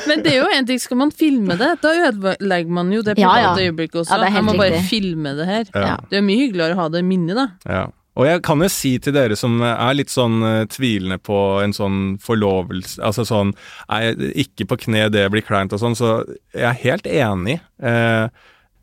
Men 0.07 0.23
det 0.23 0.33
er 0.37 0.41
jo 0.45 0.49
en 0.55 0.69
ting, 0.69 0.81
skal 0.83 1.01
man 1.03 1.13
filme 1.15 1.59
det, 1.59 1.73
da 1.83 1.93
ødelegger 2.13 2.75
man 2.79 2.95
jo 2.95 3.03
det 3.07 3.17
Ja, 3.19 3.35
ja. 3.43 3.53
øyeblikket 3.59 4.03
også. 4.05 4.15
Ja, 4.15 4.23
det 4.23 4.29
er 4.31 4.35
helt 4.37 4.43
jeg 4.43 4.49
må 4.51 4.57
bare 4.61 4.75
riktig. 4.77 4.89
filme 4.93 5.37
det 5.39 5.47
her. 5.51 5.71
Ja. 5.75 5.95
Det 6.11 6.21
er 6.21 6.27
mye 6.27 6.43
hyggeligere 6.45 6.77
å 6.79 6.83
ha 6.85 6.89
det 6.95 7.05
minnet, 7.07 7.39
da. 7.39 7.47
Ja. 7.67 7.85
Og 8.17 8.25
jeg 8.25 8.41
kan 8.47 8.63
jo 8.65 8.69
si 8.73 8.95
til 9.03 9.13
dere 9.13 9.37
som 9.37 9.59
er 9.61 9.97
litt 9.99 10.09
sånn 10.09 10.39
eh, 10.47 10.63
tvilende 10.73 11.19
på 11.21 11.37
en 11.61 11.75
sånn 11.77 11.99
forlovelse 12.25 12.97
Altså 13.05 13.27
sånn 13.29 13.51
er 13.93 14.17
Ikke 14.41 14.65
på 14.71 14.79
kne, 14.87 15.03
det 15.13 15.27
blir 15.35 15.45
kleint 15.45 15.75
og 15.77 15.83
sånn, 15.83 15.97
så 15.99 16.23
jeg 16.57 16.65
er 16.65 16.79
helt 16.87 17.05
enig. 17.11 17.59
Eh, 17.77 18.29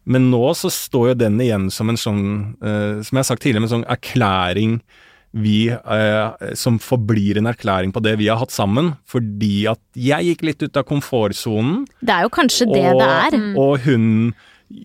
men 0.05 0.29
nå 0.29 0.43
så 0.59 0.69
står 0.69 1.13
jo 1.13 1.15
den 1.23 1.39
igjen 1.41 1.69
som 1.73 1.89
en 1.89 1.97
sånn, 1.97 2.23
eh, 2.61 3.01
som 3.01 3.15
jeg 3.17 3.21
har 3.23 3.29
sagt 3.31 3.41
tidligere, 3.45 3.65
en 3.69 3.73
sånn 3.77 3.89
erklæring 3.89 4.77
vi, 5.33 5.69
eh, 5.69 6.53
som 6.53 6.77
forblir 6.79 7.37
en 7.41 7.47
erklæring 7.49 7.91
på 7.93 8.01
det 8.05 8.17
vi 8.19 8.27
har 8.29 8.37
hatt 8.37 8.53
sammen. 8.53 8.93
Fordi 9.09 9.65
at 9.71 9.79
jeg 9.97 10.27
gikk 10.29 10.43
litt 10.45 10.63
ut 10.63 10.77
av 10.77 10.83
komfortsonen. 10.85 11.85
Det 12.01 12.13
er 12.13 12.27
jo 12.27 12.29
kanskje 12.29 12.67
det 12.71 12.85
og, 12.93 12.99
det 13.01 13.09
er. 13.09 13.37
Og 13.57 13.79
hun 13.87 14.09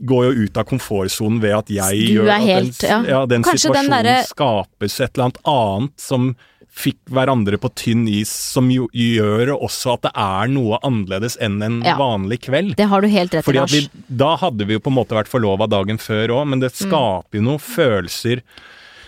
går 0.08 0.24
jo 0.28 0.44
ut 0.46 0.56
av 0.60 0.64
komfortsonen 0.68 1.40
ved 1.40 1.54
at 1.56 1.68
jeg 1.72 2.06
Du 2.08 2.14
gjør 2.22 2.30
at 2.34 2.40
helt- 2.42 2.78
den, 2.80 3.04
ja. 3.08 3.24
den 3.26 3.42
situasjonen 3.44 3.90
den 3.90 4.24
situasjonen 4.24 4.28
skapes 4.32 5.00
et 5.00 5.10
eller 5.14 5.24
annet 5.28 5.42
annet 5.44 5.92
som 6.00 6.36
fikk 6.78 6.98
hverandre 7.10 7.56
på 7.58 7.70
tynn 7.74 8.06
is, 8.08 8.28
som 8.30 8.68
jo 8.70 8.86
gjør 8.94 9.50
også 9.56 9.94
at 9.96 10.02
det 10.02 10.12
er 10.14 10.46
noe 10.52 10.78
annerledes 10.86 11.36
enn 11.42 11.60
en 11.62 11.80
Ja. 11.82 11.96
vanlig 11.98 12.40
kveld. 12.44 12.76
Det 12.76 12.86
har 12.86 13.00
du 13.00 13.08
helt 13.08 13.32
rett 13.34 13.48
i, 13.48 13.52
Lars. 13.52 13.88
Da 14.08 14.36
hadde 14.36 14.64
vi 14.66 14.74
jo 14.74 14.78
på 14.80 14.88
en 14.92 14.98
måte 15.00 15.16
vært 15.16 15.26
forlova 15.32 15.66
dagen 15.68 15.98
før 15.98 16.28
òg, 16.28 16.46
men 16.46 16.60
det 16.60 16.72
Mm. 16.72 16.86
skaper 16.88 17.32
jo 17.34 17.42
noen 17.42 17.58
følelser 17.58 18.42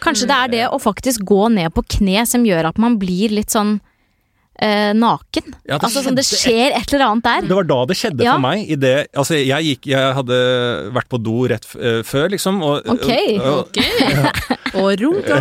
Kanskje 0.00 0.28
det 0.30 0.36
er 0.40 0.52
det 0.56 0.64
å 0.72 0.80
faktisk 0.80 1.24
gå 1.28 1.46
ned 1.52 1.72
på 1.76 1.84
kne 1.98 2.26
som 2.28 2.44
gjør 2.46 2.70
at 2.72 2.78
man 2.82 2.98
blir 3.00 3.32
litt 3.36 3.52
sånn 3.52 3.78
eh, 4.60 4.90
naken. 4.96 5.54
Ja, 5.64 5.78
det 5.78 5.86
altså 5.88 6.02
sånn 6.04 6.16
det 6.18 6.24
skjer 6.28 6.74
et 6.76 6.92
eller 6.92 7.06
annet 7.06 7.24
der. 7.24 7.46
Det 7.48 7.56
var 7.56 7.68
da 7.68 7.78
det 7.88 7.96
skjedde 8.00 8.24
Ja. 8.26 8.34
for 8.36 8.44
meg. 8.44 8.64
I 8.70 8.76
det, 8.80 8.94
altså 9.16 9.38
jeg, 9.40 9.70
gikk, 9.70 9.86
jeg 9.92 10.14
hadde 10.18 10.40
vært 10.96 11.08
på 11.12 11.20
do 11.22 11.36
rett 11.52 11.64
f 11.64 11.76
eh, 11.80 12.00
før, 12.06 12.28
liksom. 12.34 12.62
Og, 12.66 12.90
Ok. 12.96 13.08
og, 13.38 13.46
og, 13.46 13.58
Ok. 13.68 13.78
Og 14.80 14.92
runka. 15.00 15.36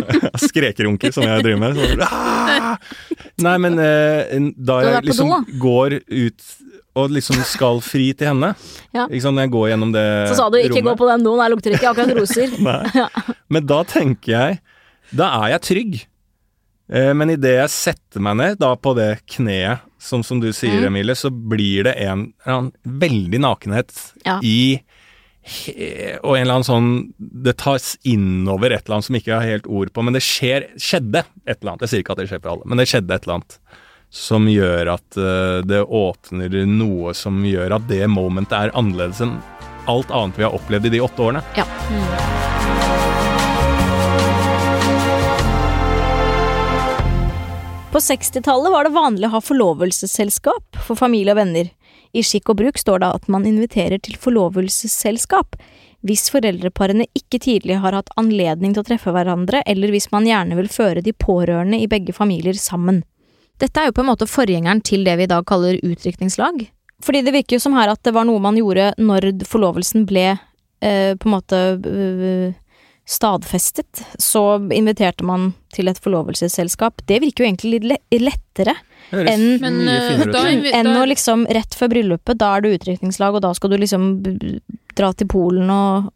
Skrekerunker, 0.44 1.12
som 1.14 1.24
jeg 1.24 1.40
driver 1.46 1.60
med. 1.62 1.78
Så, 1.78 2.04
ah! 2.04 2.74
Nei, 3.40 3.54
men 3.64 3.78
uh, 3.80 4.50
da 4.60 4.76
jeg 4.84 5.06
liksom 5.08 5.32
går 5.62 5.96
ut 6.04 6.44
og 6.94 7.10
liksom 7.10 7.40
skal 7.44 7.80
fri 7.82 8.12
til 8.14 8.28
henne 8.30 8.52
Ja. 8.94 9.06
ikke 9.08 9.22
sant, 9.24 9.34
Når 9.34 9.46
jeg 9.48 9.50
går 9.56 9.68
gjennom 9.72 9.92
det 9.92 10.02
rommet. 10.04 10.28
Så 10.30 10.36
sa 10.38 10.48
du 10.50 10.58
ikke 10.60 10.76
rommet 10.78 10.84
gå 10.92 10.96
på 11.02 11.08
den 11.10 11.24
doen, 11.26 11.38
der 11.42 11.50
lukter 11.54 11.74
ikke 11.74 11.90
akkurat 11.90 12.16
roser. 12.18 12.56
Nei. 12.68 13.06
Men 13.50 13.66
da 13.66 13.82
tenker 13.84 14.30
jeg 14.36 14.60
Da 15.14 15.30
er 15.42 15.48
jeg 15.56 15.60
trygg. 15.68 15.96
Eh, 16.92 17.12
Men 17.16 17.30
idet 17.34 17.56
jeg 17.58 17.70
setter 17.70 18.20
meg 18.20 18.36
ned 18.36 18.58
da 18.60 18.74
på 18.76 18.94
det 18.96 19.10
kneet, 19.26 19.80
som, 19.98 20.22
som 20.22 20.38
du 20.40 20.50
sier, 20.52 20.82
Mm. 20.82 20.86
Emilie, 20.92 21.14
så 21.16 21.30
blir 21.32 21.84
det 21.88 21.94
en, 22.04 22.26
en 22.46 22.70
veldig 22.84 23.40
nakenhet 23.40 23.90
Ja. 24.26 24.38
i 24.44 24.82
Og 26.24 26.36
en 26.38 26.42
eller 26.46 26.54
annen 26.58 26.64
sånn 26.64 26.90
Det 27.18 27.56
tas 27.60 27.96
innover 28.08 28.72
et 28.72 28.84
eller 28.86 28.96
annet 28.98 29.08
som 29.10 29.16
ikke 29.18 29.32
jeg 29.32 29.36
har 29.40 29.50
helt 29.50 29.66
ord 29.68 29.90
på, 29.92 30.04
men 30.04 30.14
det 30.16 30.22
skjer, 30.24 30.70
skjedde 30.80 31.24
et 31.46 31.58
eller 31.60 31.74
annet. 31.74 31.84
Jeg 31.84 31.90
sier 31.92 32.04
ikke 32.04 32.14
at 32.16 32.22
det 32.22 32.28
skjer 32.30 32.40
for 32.44 32.52
alle, 32.54 32.64
men 32.70 32.80
det 32.80 32.86
skjedde 32.88 33.12
et 33.18 33.26
eller 33.26 33.40
annet. 33.40 33.58
Som 34.14 34.46
gjør 34.46 34.92
at 34.94 35.16
eh, 35.18 35.58
det 35.66 35.82
åpner 35.82 36.52
noe 36.70 37.14
som 37.18 37.40
gjør 37.42 37.74
at 37.80 37.88
det 37.90 38.04
momentet 38.06 38.54
er 38.54 38.74
annerledes 38.78 39.24
enn 39.24 39.40
alt 39.90 40.12
annet 40.14 40.38
vi 40.38 40.46
har 40.46 40.54
opplevd 40.54 40.86
i 40.86 40.92
de 40.94 41.00
åtte 41.02 41.22
årene. 41.24 41.42
Ja. 41.58 41.66
På 47.94 47.98
60-tallet 47.98 48.72
var 48.72 48.86
det 48.86 48.94
vanlig 48.94 49.28
å 49.28 49.36
ha 49.36 49.40
forlovelsesselskap 49.42 50.78
for 50.82 50.98
familie 50.98 51.34
og 51.34 51.38
venner. 51.38 51.68
I 52.14 52.22
skikk 52.26 52.50
og 52.50 52.58
bruk 52.58 52.78
står 52.78 53.02
det 53.02 53.10
at 53.18 53.28
man 53.30 53.46
inviterer 53.46 54.02
til 54.02 54.16
forlovelsesselskap 54.18 55.58
hvis 56.04 56.26
foreldreparene 56.34 57.06
ikke 57.16 57.40
tidlig 57.46 57.78
har 57.80 57.94
hatt 57.96 58.10
anledning 58.20 58.74
til 58.74 58.82
å 58.82 58.88
treffe 58.88 59.14
hverandre, 59.14 59.62
eller 59.66 59.94
hvis 59.94 60.10
man 60.12 60.26
gjerne 60.28 60.58
vil 60.58 60.68
føre 60.70 61.04
de 61.06 61.14
pårørende 61.16 61.78
i 61.80 61.88
begge 61.90 62.12
familier 62.12 62.58
sammen. 62.60 63.04
Dette 63.62 63.80
er 63.80 63.90
jo 63.90 63.94
på 63.96 64.02
en 64.04 64.10
måte 64.10 64.26
forgjengeren 64.28 64.80
til 64.84 65.04
det 65.06 65.14
vi 65.20 65.26
i 65.28 65.30
dag 65.30 65.44
kaller 65.46 65.78
utrykningslag. 65.86 66.64
Fordi 67.04 67.20
det 67.26 67.34
virker 67.34 67.56
jo 67.58 67.62
som 67.62 67.76
her 67.76 67.92
at 67.92 68.02
det 68.06 68.14
var 68.16 68.24
noe 68.26 68.40
man 68.42 68.56
gjorde 68.58 68.92
når 68.98 69.28
forlovelsen 69.46 70.06
ble 70.08 70.26
eh, 70.32 71.14
på 71.18 71.28
en 71.28 71.34
måte 71.34 71.60
eh, 71.78 72.54
stadfestet, 73.04 74.00
så 74.18 74.42
inviterte 74.72 75.26
man 75.28 75.50
til 75.74 75.90
et 75.90 75.98
forlovelsesselskap. 76.00 77.02
Det 77.06 77.18
virker 77.20 77.44
jo 77.44 77.48
egentlig 77.50 77.80
litt 77.84 78.20
lettere 78.22 78.74
Enn- 79.12 79.60
Men, 79.60 79.74
mye 79.84 79.96
eh, 80.14 80.22
da- 80.32 80.46
enn- 80.48 80.94
å 80.96 81.04
liksom 81.06 81.44
rett 81.52 81.74
før 81.76 81.90
bryllupet, 81.92 82.38
da 82.40 82.54
er 82.56 82.64
det 82.64 82.78
utrykningslag, 82.78 83.34
og 83.36 83.42
da 83.44 83.50
skal 83.54 83.70
du 83.70 83.76
liksom 83.82 84.06
dra 84.96 85.10
til 85.12 85.28
Polen 85.28 85.68
og, 85.70 86.08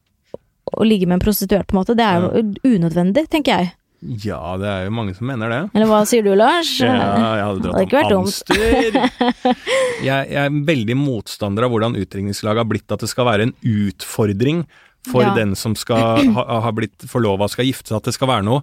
og 0.73 0.87
ligge 0.89 1.07
med 1.07 1.19
en 1.19 1.25
prostituert, 1.27 1.67
på 1.69 1.77
en 1.77 1.83
måte. 1.83 1.95
Det 1.99 2.07
er 2.07 2.25
jo 2.25 2.73
unødvendig, 2.79 3.27
tenker 3.29 3.59
jeg. 3.61 3.75
Ja, 4.01 4.57
det 4.61 4.69
er 4.71 4.85
jo 4.87 4.93
mange 4.95 5.15
som 5.17 5.27
mener 5.27 5.51
det. 5.51 5.61
Eller 5.75 5.89
hva 5.91 6.05
sier 6.07 6.23
du, 6.23 6.31
Lars? 6.39 6.69
Ja, 6.79 6.93
jeg 7.35 7.47
hadde 7.49 7.63
dratt 7.65 7.95
vært 7.95 8.13
om 8.15 8.29
dumt. 8.29 8.53
Amster. 8.55 9.57
Jeg, 10.05 10.29
jeg 10.31 10.39
er 10.45 10.61
veldig 10.69 10.97
motstander 11.01 11.67
av 11.67 11.73
hvordan 11.75 11.97
utringningslaget 11.99 12.63
har 12.63 12.69
blitt 12.71 12.95
at 12.95 13.03
det 13.03 13.11
skal 13.11 13.27
være 13.27 13.49
en 13.49 13.55
utfordring 13.67 14.63
for 15.09 15.23
Ja. 15.25 15.35
den 15.35 15.55
som 15.59 15.75
skal 15.79 16.31
ha, 16.37 16.45
ha 16.63 16.71
blitt 16.75 17.07
forlova 17.11 17.49
og 17.49 17.51
skal 17.55 17.67
gifte 17.67 17.91
seg, 17.91 17.97
at 18.03 18.09
det 18.11 18.15
skal 18.15 18.29
være 18.31 18.47
noe 18.47 18.63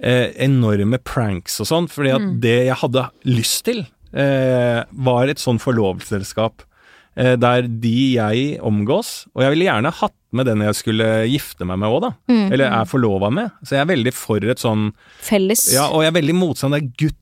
eh, 0.00 0.32
enorme 0.44 0.98
pranks 1.00 1.60
og 1.64 1.66
sånn. 1.70 1.88
fordi 1.90 2.12
at 2.14 2.20
Mm. 2.22 2.40
det 2.40 2.56
jeg 2.68 2.76
hadde 2.82 3.06
lyst 3.24 3.64
til, 3.64 3.86
eh, 4.12 4.84
var 4.92 5.28
et 5.28 5.38
sånn 5.42 5.58
forlovelsesselskap. 5.58 6.62
Eh, 7.18 7.34
der 7.36 7.62
de 7.66 7.92
jeg 8.14 8.60
omgås, 8.62 9.26
og 9.34 9.42
jeg 9.42 9.50
ville 9.56 9.64
gjerne 9.66 9.90
hatt 9.90 10.14
med 10.30 10.46
den 10.46 10.60
jeg 10.62 10.76
skulle 10.78 11.06
gifte 11.26 11.66
meg 11.66 11.80
med 11.82 11.88
òg, 11.90 12.00
da. 12.04 12.10
Mm. 12.30 12.52
Eller 12.54 12.68
er 12.70 12.84
forlova 12.86 13.30
med. 13.34 13.50
Så 13.66 13.74
jeg 13.74 13.80
er 13.82 13.88
veldig 13.90 14.12
for 14.14 14.38
et 14.44 14.60
sånn 14.62 14.92
Felles. 15.26 15.64
Ja, 15.74 15.88
og 15.90 16.04
jeg 16.04 16.12
er 16.12 16.20
veldig 16.20 16.36
motstander 16.38 16.78
av 16.78 16.92
gutt. 17.00 17.16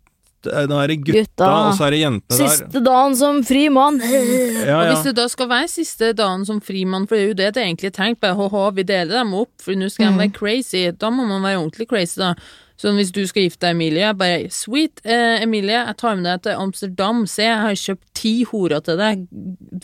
eh, 0.52 0.66
Nå 0.68 0.76
er 0.82 0.86
det 0.92 0.98
gutta, 1.02 1.22
Gutta. 1.24 1.46
og 1.70 1.72
så 1.78 1.86
er 1.86 1.90
det 1.96 2.00
jentene 2.02 2.36
der. 2.38 2.50
Siste 2.52 2.82
dagen 2.84 3.16
som 3.16 3.40
fri 3.42 3.64
mann. 3.72 3.96
Ja, 4.04 4.76
Og 4.82 4.90
hvis 4.92 5.06
det 5.08 5.14
da 5.16 5.24
skal 5.32 5.48
være 5.48 5.68
siste 5.72 6.12
dagen 6.14 6.44
som 6.46 6.60
frimann, 6.60 7.08
for 7.08 7.16
det 7.16 7.22
er 7.24 7.28
jo 7.32 7.38
det 7.40 7.48
det 7.56 7.64
egentlig 7.64 7.88
er 7.90 7.96
tenkt, 7.96 8.20
på, 8.20 8.34
ha-ha, 8.36 8.70
vi 8.76 8.82
deler 8.84 9.16
dem 9.24 9.32
opp, 9.34 9.50
for 9.64 9.72
nå 9.74 9.88
skal 9.90 10.12
de 10.12 10.12
Mm. 10.12 10.18
være 10.26 10.32
crazy, 10.36 10.90
da 10.92 11.08
må 11.10 11.26
man 11.26 11.42
være 11.42 11.58
ordentlig 11.64 11.88
crazy, 11.88 12.20
da. 12.20 12.34
Så 12.76 12.92
hvis 12.92 13.08
du 13.14 13.22
skal 13.24 13.46
gifte 13.46 13.64
deg, 13.64 13.72
Emilie, 13.76 14.10
bare 14.20 14.50
sweet, 14.52 15.00
eh, 15.08 15.40
Emilie, 15.44 15.78
jeg 15.78 15.96
tar 15.96 16.16
med 16.18 16.26
deg 16.28 16.42
til 16.44 16.58
Amsterdam, 16.60 17.22
se, 17.30 17.46
jeg 17.46 17.62
har 17.62 17.78
kjøpt 17.80 18.06
ti 18.20 18.32
horer 18.50 18.82
til 18.84 18.98
deg 19.00 19.22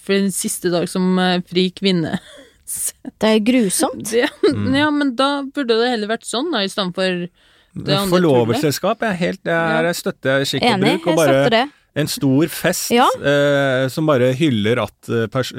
for 0.03 0.13
den 0.19 0.33
siste 0.35 0.73
dag 0.75 0.89
som 0.93 1.07
eh, 1.23 1.39
fri 1.49 1.71
kvinne. 1.77 2.19
Det 3.21 3.29
er 3.29 3.41
grusomt. 3.45 4.05
Det, 4.13 4.29
Mm. 4.53 4.75
Ja, 4.77 4.91
men 4.93 5.15
da 5.17 5.43
burde 5.45 5.75
det 5.81 5.89
heller 5.91 6.09
vært 6.13 6.25
sånn, 6.29 6.51
da, 6.53 6.61
i 6.65 6.69
stedet 6.71 6.93
for 6.97 7.05
det 7.09 7.29
andre 7.75 7.97
tullet. 7.97 8.11
Forlovelsesselskap 8.13 9.01
jeg 9.05 9.11
er 9.11 9.19
helt, 9.21 9.41
jeg, 9.49 9.85
jeg 9.89 9.99
støtter 9.99 10.45
skikk 10.49 10.65
og 10.69 10.83
bruk. 10.83 11.07
Og 11.07 11.13
jeg 11.13 11.19
støtter 11.23 11.55
det. 11.57 11.63
En 11.95 12.09
stor 12.09 12.49
fest 12.49 12.91
Ja. 12.95 13.05
eh, 13.21 13.87
som 13.93 14.07
bare 14.09 14.31
hyller 14.37 14.81
at 14.87 15.11
eh, 15.13 15.27
pers 15.33 15.51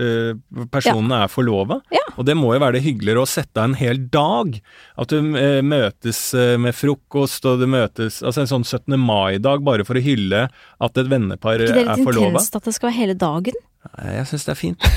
personene 0.73 1.19
ja. 1.19 1.27
er 1.27 1.31
forlova. 1.31 1.79
Ja. 1.93 2.01
Og 2.17 2.25
det 2.25 2.35
må 2.37 2.53
jo 2.55 2.61
være 2.61 2.77
det 2.77 2.83
hyggeligere 2.85 3.23
å 3.23 3.29
sette 3.29 3.61
av 3.61 3.69
en 3.71 3.77
hel 3.77 3.99
dag. 4.13 4.57
At 4.99 5.13
du 5.13 5.19
eh, 5.37 5.61
møtes 5.65 6.21
eh, 6.37 6.55
med 6.61 6.75
frokost, 6.77 7.45
og 7.49 7.61
du 7.61 7.67
møtes 7.69 8.21
Altså 8.23 8.43
en 8.43 8.49
sånn 8.49 8.65
17. 8.65 8.97
mai-dag 9.01 9.63
bare 9.65 9.85
for 9.87 9.97
å 9.99 10.03
hylle 10.03 10.47
at 10.49 10.99
et 10.99 11.09
vennepar 11.11 11.59
er 11.61 11.69
ikke 11.69 11.79
eh, 11.83 11.89
det 11.93 11.93
er 11.93 12.03
litt 12.03 12.23
intenst 12.29 12.57
at 12.57 12.69
det 12.69 12.75
skal 12.77 12.89
være 12.89 12.99
hele 12.99 13.17
dagen? 13.19 13.57
Nei, 13.93 14.13
Jeg 14.19 14.29
syns 14.31 14.45
det 14.47 14.53
er 14.53 14.59
fint. 14.59 14.89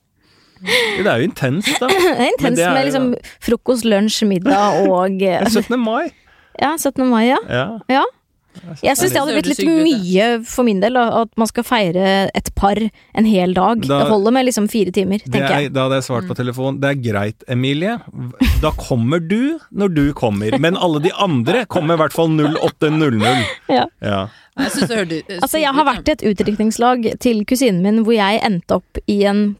det 1.04 1.08
er 1.08 1.22
jo 1.22 1.28
intenst, 1.28 1.74
da. 1.80 1.88
Det 1.90 2.14
er 2.16 2.30
intenst 2.34 2.58
det 2.60 2.66
er 2.66 2.74
med 2.76 2.88
liksom 2.88 3.10
frokost, 3.44 3.86
lunsj, 3.88 4.22
middag 4.28 4.82
og 4.88 5.22
eh, 5.30 5.44
17. 5.48 5.76
mai. 5.80 6.10
Ja, 6.60 6.74
17. 6.76 7.04
mai, 7.08 7.24
ja. 7.30 7.38
Ja. 7.48 7.66
ja. 7.90 8.04
Jeg 8.82 8.98
syns 8.98 9.12
det 9.14 9.20
hadde 9.20 9.36
blitt 9.36 9.50
litt 9.52 9.68
mye 9.68 10.26
for 10.48 10.66
min 10.66 10.80
del, 10.82 10.98
at 11.00 11.30
man 11.40 11.48
skal 11.48 11.64
feire 11.66 12.06
et 12.36 12.50
par 12.58 12.78
en 12.80 13.28
hel 13.28 13.54
dag. 13.56 13.86
Da- 13.86 14.02
det 14.02 14.10
holder 14.10 14.34
med 14.36 14.46
liksom 14.48 14.68
fire 14.70 14.92
timer, 14.92 15.22
tenker 15.24 15.46
er, 15.46 15.60
jeg. 15.66 15.72
da 15.72 15.86
hadde 15.86 16.00
jeg 16.00 16.08
svart 16.08 16.28
på 16.28 16.36
telefon. 16.38 16.80
Det 16.82 16.90
er 16.90 17.00
greit, 17.00 17.44
Emilie. 17.48 17.98
Da 18.60 18.72
kommer 18.76 19.20
du 19.22 19.58
når 19.72 19.94
du 19.94 20.04
kommer. 20.12 20.58
Men 20.58 20.76
alle 20.76 21.00
de 21.00 21.12
andre 21.12 21.64
kommer 21.66 21.94
i 21.94 22.02
hvert 22.02 22.16
fall 22.16 22.28
08.00. 22.28 23.46
Ja. 23.70 23.86
Ja. 24.02 24.28
Jeg 24.58 24.70
synes 24.74 24.88
det 24.90 24.96
hørte 24.98 25.22
Altså, 25.42 25.58
jeg 25.60 25.74
har 25.74 25.86
vært 25.86 26.08
i 26.08 26.12
et 26.12 26.24
utdrikningslag 26.26 27.06
til 27.22 27.44
kusinen 27.48 27.82
min 27.84 28.02
hvor 28.04 28.16
jeg 28.16 28.40
endte 28.44 28.80
opp 28.80 28.98
i 29.06 29.22
en 29.30 29.56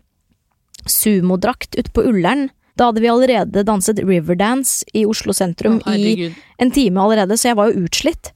sumodrakt 0.89 1.77
ute 1.79 1.93
på 1.95 2.05
Ullern. 2.11 2.49
Da 2.81 2.89
hadde 2.89 3.03
vi 3.05 3.11
allerede 3.13 3.65
danset 3.69 4.01
Riverdance 4.01 4.85
i 4.97 5.05
Oslo 5.09 5.35
sentrum 5.37 5.81
oh, 5.85 5.95
i 5.95 6.31
en 6.59 6.71
time 6.73 7.03
allerede, 7.03 7.37
så 7.37 7.51
jeg 7.51 7.59
var 7.59 7.71
jo 7.71 7.85
utslitt. 7.85 8.33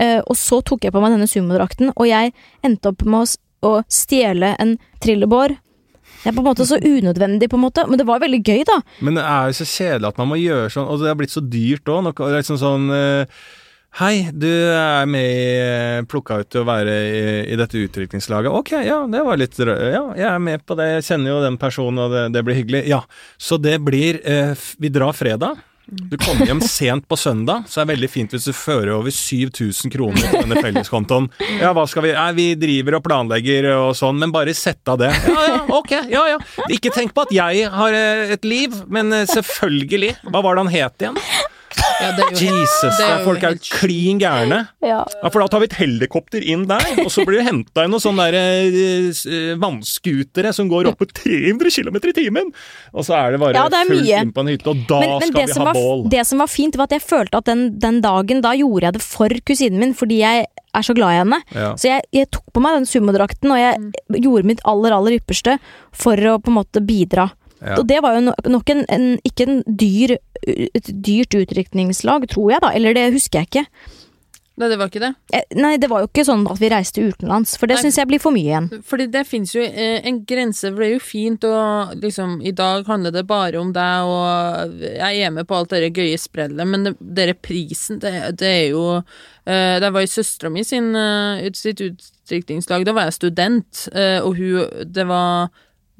Eh, 0.00 0.20
og 0.20 0.38
så 0.38 0.60
tok 0.66 0.86
jeg 0.86 0.94
på 0.94 1.02
meg 1.02 1.14
denne 1.14 1.28
sumodrakten, 1.30 1.92
og 1.94 2.06
jeg 2.08 2.34
endte 2.66 2.92
opp 2.92 3.04
med 3.06 3.36
å, 3.64 3.74
stjele 3.88 4.52
en 4.60 4.74
trillebår. 5.00 5.56
Det 6.20 6.28
er 6.28 6.34
på 6.36 6.42
en 6.42 6.48
måte 6.50 6.66
så 6.68 6.76
unødvendig, 6.76 7.48
på 7.48 7.56
en 7.56 7.64
måte, 7.64 7.84
men 7.88 8.00
det 8.00 8.04
var 8.08 8.20
veldig 8.20 8.40
gøy, 8.44 8.64
da. 8.68 8.80
Men 9.04 9.16
det 9.16 9.24
er 9.24 9.48
jo 9.48 9.58
så 9.60 9.66
kjedelig 9.68 10.10
at 10.10 10.20
man 10.20 10.28
må 10.30 10.40
gjøre 10.40 10.72
sånn, 10.72 10.88
og 10.88 11.00
det 11.00 11.08
har 11.08 11.16
blitt 11.20 11.32
så 11.32 11.40
dyrt 11.40 11.88
òg. 11.88 12.10
Liksom 12.34 12.60
sånn 12.60 12.92
uh, 12.92 13.44
Hei, 13.94 14.26
du 14.36 14.50
er 14.50 15.06
med 15.06 15.22
i 15.22 16.06
Plukka 16.10 16.40
ut 16.42 16.48
til 16.50 16.64
å 16.64 16.66
være 16.66 16.94
i, 17.06 17.18
i 17.54 17.58
dette 17.60 17.78
utdrikningslaget. 17.78 18.50
Ok, 18.50 18.72
ja, 18.82 18.96
det 19.06 19.20
var 19.22 19.38
litt 19.38 19.54
rød. 19.54 19.84
Ja, 19.94 20.00
jeg 20.18 20.28
er 20.32 20.40
med 20.42 20.64
på 20.66 20.76
det. 20.80 20.88
Jeg 20.96 21.06
kjenner 21.08 21.30
jo 21.30 21.42
den 21.44 21.60
personen, 21.62 22.00
og 22.02 22.10
det, 22.10 22.24
det 22.34 22.42
blir 22.44 22.58
hyggelig. 22.58 22.80
Ja. 22.90 23.04
Så 23.38 23.60
det 23.62 23.78
blir 23.86 24.18
uh, 24.26 24.66
Vi 24.82 24.90
drar 24.92 25.14
fredag. 25.14 25.62
Du 25.86 26.16
kommer 26.16 26.46
hjem 26.48 26.60
sent 26.64 27.04
på 27.08 27.16
søndag, 27.16 27.66
så 27.68 27.80
er 27.82 27.84
det 27.84 27.92
veldig 27.94 28.08
fint 28.08 28.32
hvis 28.32 28.46
du 28.48 28.54
fører 28.56 28.94
over 28.94 29.12
7000 29.12 29.92
kroner 29.92 30.30
på 30.32 30.40
denne 30.40 30.62
felleskontoen. 30.64 31.28
Ja, 31.60 31.74
hva 31.76 31.84
skal 31.90 32.06
vi 32.06 32.14
Nei, 32.14 32.28
vi 32.36 32.46
driver 32.56 32.98
og 32.98 33.04
planlegger 33.04 33.68
og 33.74 33.90
sånn, 33.98 34.16
men 34.22 34.32
bare 34.32 34.54
sett 34.56 34.88
av 34.88 35.00
det. 35.02 35.10
Ja, 35.28 35.44
ja, 35.50 35.58
ok, 35.76 35.92
ja, 36.12 36.22
ja. 36.34 36.38
Ikke 36.72 36.92
tenk 36.94 37.12
på 37.16 37.26
at 37.26 37.34
jeg 37.34 37.68
har 37.74 37.96
eh, 37.96 38.32
et 38.36 38.46
liv, 38.48 38.76
men 38.88 39.12
eh, 39.12 39.26
selvfølgelig. 39.28 40.14
Hva 40.30 40.44
var 40.46 40.56
det 40.56 40.64
han 40.64 40.72
het 40.72 41.04
igjen? 41.04 41.20
Ja, 42.02 42.10
det 42.16 42.24
er 42.24 42.32
jo 42.34 42.48
Jesus, 42.58 42.96
det 42.98 43.04
er 43.06 43.12
jo 43.20 43.24
folk 43.28 43.44
er 43.46 43.52
helt 43.54 43.68
klin 43.70 44.18
gærne. 44.20 44.58
Ja. 44.84 45.00
Ja, 45.22 45.30
for 45.30 45.40
da 45.40 45.46
tar 45.52 45.62
vi 45.62 45.68
et 45.70 45.76
helikopter 45.78 46.42
inn 46.44 46.64
der, 46.68 46.82
og 47.04 47.10
så 47.14 47.24
blir 47.24 47.38
det 47.40 47.46
henta 47.46 47.84
inn 47.86 47.92
noen 47.94 48.02
sånne 48.02 48.26
der, 48.34 48.38
eh, 48.74 49.54
vannskutere 49.62 50.52
som 50.56 50.68
går 50.72 50.90
opp 50.90 50.98
på 51.00 51.06
300 51.12 51.70
km 51.70 51.96
i 52.10 52.14
timen! 52.16 52.50
Og 52.92 53.06
så 53.06 53.14
er 53.18 53.32
det 53.36 53.40
bare 53.44 53.54
Ja, 53.56 53.68
det 53.72 53.80
er 53.84 53.90
fullt 53.92 54.10
inn 54.10 54.32
på 54.36 54.44
en 54.44 54.50
hytte, 54.52 54.74
og 54.74 54.82
da 54.90 55.00
Men, 55.00 55.14
men 55.20 55.28
skal 55.30 55.46
vi 55.46 55.58
ha 55.60 55.64
var, 55.70 55.78
bål. 55.78 56.02
det 56.12 56.26
som 56.26 56.42
var 56.44 56.50
fint, 56.52 56.76
var 56.80 56.90
at 56.90 56.96
jeg 56.98 57.04
følte 57.06 57.40
at 57.40 57.48
den, 57.48 57.64
den 57.78 58.00
dagen 58.04 58.42
da 58.44 58.52
gjorde 58.58 58.88
jeg 58.90 58.98
det 58.98 59.04
for 59.06 59.28
kusinen 59.46 59.78
min, 59.80 59.94
fordi 59.96 60.18
jeg 60.24 60.46
er 60.74 60.82
så 60.82 60.94
glad 60.98 61.14
i 61.14 61.20
henne. 61.22 61.38
Ja. 61.54 61.70
Så 61.78 61.86
jeg, 61.92 62.02
jeg 62.12 62.30
tok 62.34 62.44
på 62.52 62.60
meg 62.64 62.80
den 62.80 62.86
sumodrakten, 62.90 63.50
og 63.54 63.60
jeg 63.62 63.78
Mm. 63.78 63.92
gjorde 64.22 64.46
mitt 64.46 64.60
aller, 64.68 64.92
aller 64.92 65.16
ypperste 65.18 65.58
for 65.94 66.16
å 66.16 66.36
på 66.42 66.50
en 66.50 66.56
måte 66.58 66.82
bidra. 66.84 67.30
Ja. 67.60 67.78
Og 67.78 67.86
det 67.88 68.00
var 68.04 68.18
jo 68.18 68.32
nok 68.52 68.70
en, 68.74 68.84
en 68.92 69.10
ikke 69.24 69.48
en 69.48 69.60
dyr, 69.66 70.16
et 70.44 70.90
dyrt 71.06 71.36
utrykningslag, 71.38 72.26
tror 72.32 72.56
jeg 72.56 72.64
da, 72.64 72.72
eller 72.76 72.96
det 72.96 73.12
husker 73.14 73.42
jeg 73.42 73.52
ikke. 73.52 73.66
Nei, 74.54 74.68
det 74.70 74.76
var 74.78 74.90
ikke 74.90 75.00
det. 75.02 75.08
Eh, 75.34 75.56
Nei, 75.58 75.72
det 75.82 75.88
var 75.90 76.04
jo 76.04 76.06
ikke 76.06 76.22
sånn 76.28 76.44
at 76.46 76.60
vi 76.62 76.68
reiste 76.70 77.02
utenlands, 77.02 77.56
for 77.58 77.66
det 77.66 77.80
syns 77.82 77.96
jeg 77.98 78.06
blir 78.06 78.22
for 78.22 78.34
mye 78.34 78.46
igjen. 78.52 78.68
Fordi 78.86 79.08
det 79.10 79.24
fins 79.26 79.50
jo 79.56 79.64
eh, 79.64 79.98
en 80.06 80.20
grense, 80.28 80.68
for 80.68 80.78
det 80.78 80.86
er 80.86 80.92
jo 80.92 81.02
fint 81.02 81.46
å 81.48 81.54
liksom 81.98 82.36
I 82.46 82.52
dag 82.54 82.86
handler 82.86 83.16
det 83.16 83.24
bare 83.26 83.58
om 83.58 83.72
deg, 83.74 84.12
og 84.14 84.78
jeg 84.84 85.24
er 85.26 85.34
med 85.34 85.48
på 85.50 85.58
alt 85.58 85.74
det 85.74 85.90
gøye 85.90 86.20
sprellet, 86.22 86.70
men 86.70 86.86
det, 86.86 86.94
dere 87.18 87.34
prisen, 87.34 87.98
det, 88.04 88.14
det 88.38 88.52
er 88.60 88.66
jo 88.76 88.86
det 89.44 89.58
Da 89.82 89.90
jeg 89.90 89.92
var 89.92 90.06
i 90.06 90.08
søstera 90.08 90.48
mi 90.54 90.62
sin, 90.64 90.94
eh, 90.96 91.50
sitt 91.58 91.82
utdrikningslag, 91.82 92.86
da 92.86 92.94
var 92.94 93.10
jeg 93.10 93.18
student, 93.18 93.88
eh, 93.92 94.20
og 94.22 94.38
hun 94.38 94.86
Det 94.86 95.04
var 95.10 95.50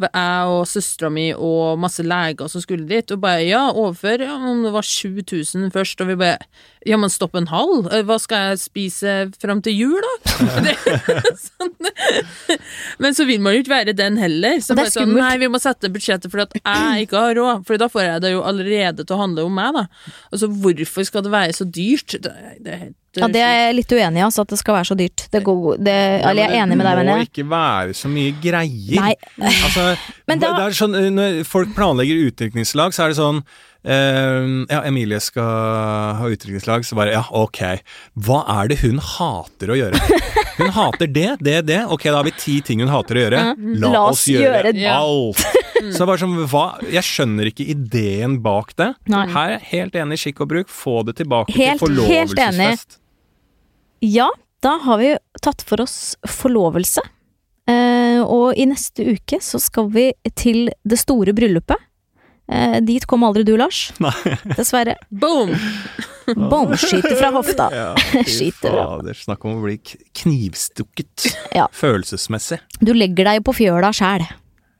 jeg 0.03 0.51
og 0.51 0.65
søstera 0.67 1.11
mi 1.13 1.29
og 1.33 1.79
masse 1.79 2.03
leger 2.03 2.51
som 2.51 2.63
skulle 2.63 2.89
dit, 2.89 3.11
og 3.15 3.21
bare 3.23 3.45
ja, 3.47 3.69
overfør, 3.71 4.25
ja, 4.27 4.35
om 4.35 4.65
det 4.67 4.73
var 4.75 4.87
7000 4.87 5.71
først, 5.75 6.03
og 6.03 6.11
vi 6.11 6.17
bare 6.19 6.49
ja, 6.85 6.99
men 7.01 7.13
stopp 7.13 7.37
en 7.39 7.49
halv, 7.49 7.87
Eh, 7.95 8.03
hva 8.05 8.17
skal 8.21 8.51
jeg 8.51 8.61
spise 8.65 9.15
fram 9.41 9.63
til 9.65 9.77
jul, 9.77 10.05
da? 10.05 10.15
Det, 10.65 10.75
sånn, 11.41 11.73
men 13.03 13.17
så 13.17 13.27
vil 13.29 13.43
man 13.45 13.55
jo 13.55 13.63
ikke 13.63 13.73
være 13.73 13.95
den 13.97 14.19
heller. 14.21 14.59
Så 14.65 14.77
bare 14.77 14.93
sånn, 14.93 15.15
nei, 15.17 15.37
vi 15.41 15.49
må 15.53 15.61
sette 15.63 15.91
budsjettet 15.93 16.33
fordi 16.33 16.45
at 16.49 16.59
jeg 16.61 17.07
ikke 17.07 17.23
har 17.27 17.39
råd, 17.39 17.65
for 17.69 17.81
da 17.81 17.89
får 17.93 18.07
jeg 18.09 18.25
det 18.25 18.35
jo 18.35 18.43
allerede 18.47 19.07
til 19.07 19.17
å 19.17 19.23
handle 19.23 19.47
om 19.49 19.57
meg, 19.57 19.79
da. 19.79 19.87
Altså, 20.33 20.51
hvorfor 20.51 21.09
skal 21.09 21.25
det 21.27 21.35
være 21.35 21.57
så 21.57 21.69
dyrt? 21.69 22.19
Det, 22.25 22.35
det 22.65 22.75
er 22.75 22.83
helt 22.89 23.01
Ja, 23.16 23.29
Det 23.29 23.42
er 23.44 23.55
jeg 23.66 23.74
litt 23.81 23.92
uenig 23.94 24.18
i, 24.22 24.24
altså, 24.27 24.42
at 24.46 24.48
det 24.55 24.59
skal 24.59 24.74
være 24.79 24.88
så 24.90 24.96
dyrt. 24.98 25.27
Det 25.31 25.42
går, 25.46 25.77
det, 25.79 25.98
eller 26.24 26.42
jeg 26.42 26.50
er 26.50 26.62
enig 26.64 26.77
med 26.81 26.87
deg, 26.87 26.96
Det 26.98 27.07
må 27.12 27.18
ikke 27.29 27.46
være 27.50 27.94
så 27.94 28.09
mye 28.11 28.33
greier. 28.42 29.00
Nei. 29.00 29.14
Altså, 29.42 29.87
Men 30.29 30.38
da- 30.42 30.55
det 30.59 30.64
er 30.70 30.79
sånn, 30.81 30.98
når 31.14 31.44
folk 31.46 31.74
planlegger 31.77 32.27
utdrikningslag, 32.31 32.92
så 32.96 33.05
er 33.07 33.14
det 33.14 33.20
sånn 33.22 33.44
Uh, 33.85 34.64
Ja, 34.70 34.79
Emilie 34.88 35.18
skal 35.20 35.44
ha 35.44 36.24
utdrikningslag, 36.33 36.87
så 36.88 36.96
bare 36.96 37.12
ja, 37.12 37.20
ok. 37.37 37.59
Hva 38.16 38.38
er 38.62 38.70
det 38.72 38.79
hun 38.81 38.96
hater 38.96 39.74
å 39.74 39.77
gjøre? 39.77 40.00
Hun 40.57 40.70
hater 40.70 41.09
det, 41.11 41.27
det, 41.44 41.57
det. 41.66 41.81
Ok, 41.90 42.05
da 42.09 42.14
har 42.20 42.24
vi 42.24 42.33
ti 42.38 42.61
ting 42.64 42.79
hun 42.81 42.88
hater 42.88 43.18
å 43.18 43.22
gjøre. 43.24 43.40
La, 43.83 43.88
La 43.90 44.03
oss 44.07 44.20
oss 44.22 44.29
gjøre 44.31 44.70
gjøre 44.70 44.72
det. 44.77 44.85
alt. 44.87 45.42
Så 45.98 46.07
bare 46.07 46.20
sånn, 46.22 46.37
hva 46.48 46.62
Jeg 46.94 47.03
skjønner 47.03 47.50
ikke 47.50 47.66
ideen 47.74 48.37
bak 48.40 48.70
det. 48.79 48.92
Nei. 49.11 49.24
Her 49.35 49.48
er 49.48 49.57
jeg 49.59 49.66
helt 49.72 49.98
enig 49.98 50.16
i 50.20 50.22
skikk 50.22 50.44
og 50.46 50.53
bruk. 50.55 50.70
Få 50.70 51.00
det 51.09 51.16
tilbake 51.18 51.50
Helt- 51.59 51.83
til 51.83 51.98
helt 52.07 52.38
enig. 52.38 52.38
forlovelsesfest. 52.38 53.00
Ja, 54.01 54.31
da 54.65 54.79
har 54.83 54.99
vi 54.99 55.13
tatt 55.45 55.63
for 55.67 55.85
oss 55.85 56.17
forlovelse. 56.29 57.03
Eh, 57.69 58.21
og 58.21 58.57
i 58.61 58.67
neste 58.69 59.07
uke 59.15 59.39
så 59.41 59.61
skal 59.63 59.89
vi 59.93 60.11
til 60.37 60.69
det 60.85 60.99
store 61.01 61.33
bryllupet. 61.37 61.81
Eh, 62.53 62.77
dit 62.85 63.05
kom 63.09 63.25
aldri 63.25 63.45
du, 63.47 63.55
Lars. 63.57 63.87
Nei. 64.05 64.13
Dessverre. 64.57 64.99
Boom! 65.09 65.55
Boom! 66.29 66.75
skyter 66.77 67.17
fra 67.17 67.31
hofta. 67.37 67.71
Ja, 67.81 67.91
Skyter 68.37 68.77
fader. 68.77 69.17
Snakk 69.17 69.45
om 69.49 69.59
å 69.59 69.65
bli 69.65 69.79
knivstukket. 69.81 71.31
Ja. 71.57 71.69
Følelsesmessig. 71.73 72.61
Du 72.81 72.93
legger 72.97 73.31
deg 73.31 73.41
jo 73.41 73.47
på 73.49 73.57
fjøla 73.63 73.93
sjæl. 73.97 74.27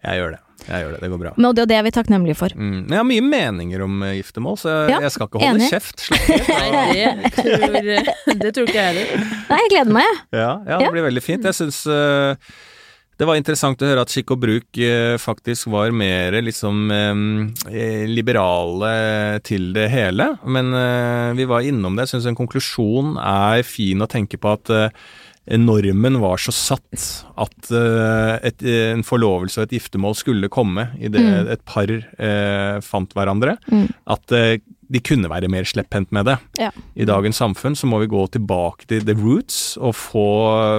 Jeg 0.05 0.21
gjør 0.21 0.37
det. 0.37 0.43
Jeg 0.69 0.85
gjør 0.85 0.95
det. 0.95 1.01
Det 1.05 1.11
går 1.13 1.23
bra. 1.23 1.33
Men 1.37 1.57
det, 1.57 1.67
det 1.71 1.79
er 1.79 1.87
vi 1.87 1.93
takknemlige 1.95 2.39
for. 2.41 2.55
Mm. 2.57 2.75
Men 2.85 2.97
jeg 2.97 3.01
har 3.03 3.09
mye 3.09 3.25
meninger 3.31 3.87
om 3.87 4.05
eh, 4.07 4.15
giftermål, 4.21 4.61
så 4.61 4.75
jeg, 4.75 4.93
Ja, 4.95 5.01
jeg 5.07 5.15
skal 5.17 5.31
ikke 5.31 5.43
holde 5.43 5.55
enig. 5.61 5.71
kjeft. 5.73 6.05
Slapp 6.09 6.31
av. 6.59 6.77
Nei, 6.77 7.09
det 7.25 7.33
tror, 7.39 8.39
det 8.45 8.55
tror 8.59 8.71
ikke 8.71 8.79
jeg 8.79 8.93
heller. 8.93 9.27
Nei, 9.51 9.59
jeg 9.65 9.75
gleder 9.77 9.99
meg, 9.99 10.09
jeg. 10.09 10.23
Ja, 10.41 10.53
ja, 10.75 10.79
det 10.85 10.95
blir 10.97 11.09
veldig 11.11 11.25
fint. 11.25 11.51
Jeg 11.51 11.59
syns 11.61 11.83
uh, 11.91 12.55
det 13.15 13.27
var 13.29 13.39
interessant 13.39 13.79
å 13.79 13.87
høre 13.87 14.03
at 14.03 14.11
skikk 14.11 14.33
og 14.35 14.41
bruk 14.43 14.79
eh, 14.83 15.15
faktisk 15.23 15.69
var 15.71 15.93
mer 15.95 16.35
liksom 16.43 16.89
eh, 16.91 18.07
liberale 18.11 18.91
til 19.47 19.69
det 19.77 19.87
hele. 19.93 20.33
Men 20.43 20.73
eh, 20.75 21.29
vi 21.39 21.47
var 21.47 21.63
innom 21.63 21.95
det. 21.95 22.09
Jeg 22.09 22.17
syns 22.17 22.27
en 22.33 22.39
konklusjon 22.41 23.15
er 23.23 23.63
fin 23.67 24.03
å 24.03 24.11
tenke 24.11 24.41
på 24.43 24.57
at 24.57 24.73
eh, 24.75 25.05
normen 25.61 26.17
var 26.23 26.41
så 26.41 26.53
satt 26.57 27.25
at 27.37 27.71
eh, 27.75 28.37
et, 28.49 28.63
en 28.95 29.03
forlovelse 29.05 29.59
og 29.61 29.67
et 29.67 29.75
giftermål 29.79 30.15
skulle 30.17 30.49
komme 30.53 30.89
idet 30.99 31.21
Mm. 31.25 31.51
et 31.53 31.65
par 31.69 31.91
eh, 31.91 32.81
fant 32.81 33.13
hverandre. 33.15 33.59
Mm. 33.71 33.89
At 34.07 34.33
eh, 34.33 34.57
de 34.95 35.01
kunne 35.01 35.29
være 35.33 35.49
mer 35.49 35.65
slepphendt 35.65 36.13
med 36.13 36.27
det. 36.29 36.35
Ja. 36.61 36.69
I 36.97 37.07
dagens 37.09 37.39
samfunn 37.41 37.75
så 37.77 37.89
må 37.89 37.99
vi 38.03 38.09
gå 38.13 38.21
tilbake 38.31 38.85
til 38.87 39.05
the 39.05 39.15
roots 39.17 39.77
og 39.81 39.95
få 39.97 40.25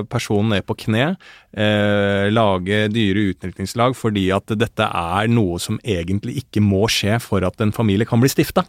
personen 0.09 0.53
ned 0.53 0.65
på 0.69 0.77
kne. 0.85 1.15
Eh, 1.57 2.29
lage 2.31 2.85
dyre 2.93 3.29
utnyttingslag 3.33 3.95
fordi 3.97 4.27
at 4.35 4.53
dette 4.57 4.85
er 4.87 5.27
noe 5.33 5.57
som 5.59 5.79
egentlig 5.83 6.37
ikke 6.45 6.61
må 6.63 6.85
skje 6.91 7.17
for 7.21 7.45
at 7.45 7.59
en 7.65 7.73
familie 7.75 8.05
kan 8.07 8.21
bli 8.21 8.29
stifta. 8.31 8.65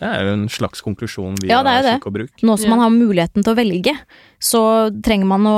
Det 0.00 0.08
er 0.10 0.24
jo 0.26 0.32
en 0.34 0.48
slags 0.50 0.80
konklusjon 0.84 1.36
via 1.42 1.56
Ja, 1.56 1.62
det 1.62 1.72
er 1.78 1.88
skikk 1.94 2.06
og 2.10 2.14
bruk. 2.18 2.30
Nå 2.42 2.58
som 2.58 2.70
man 2.74 2.80
har 2.82 2.90
muligheten 2.90 3.44
til 3.44 3.52
å 3.54 3.56
velge, 3.56 3.94
så 4.44 4.60
trenger 5.02 5.24
man 5.30 5.46
å 5.48 5.56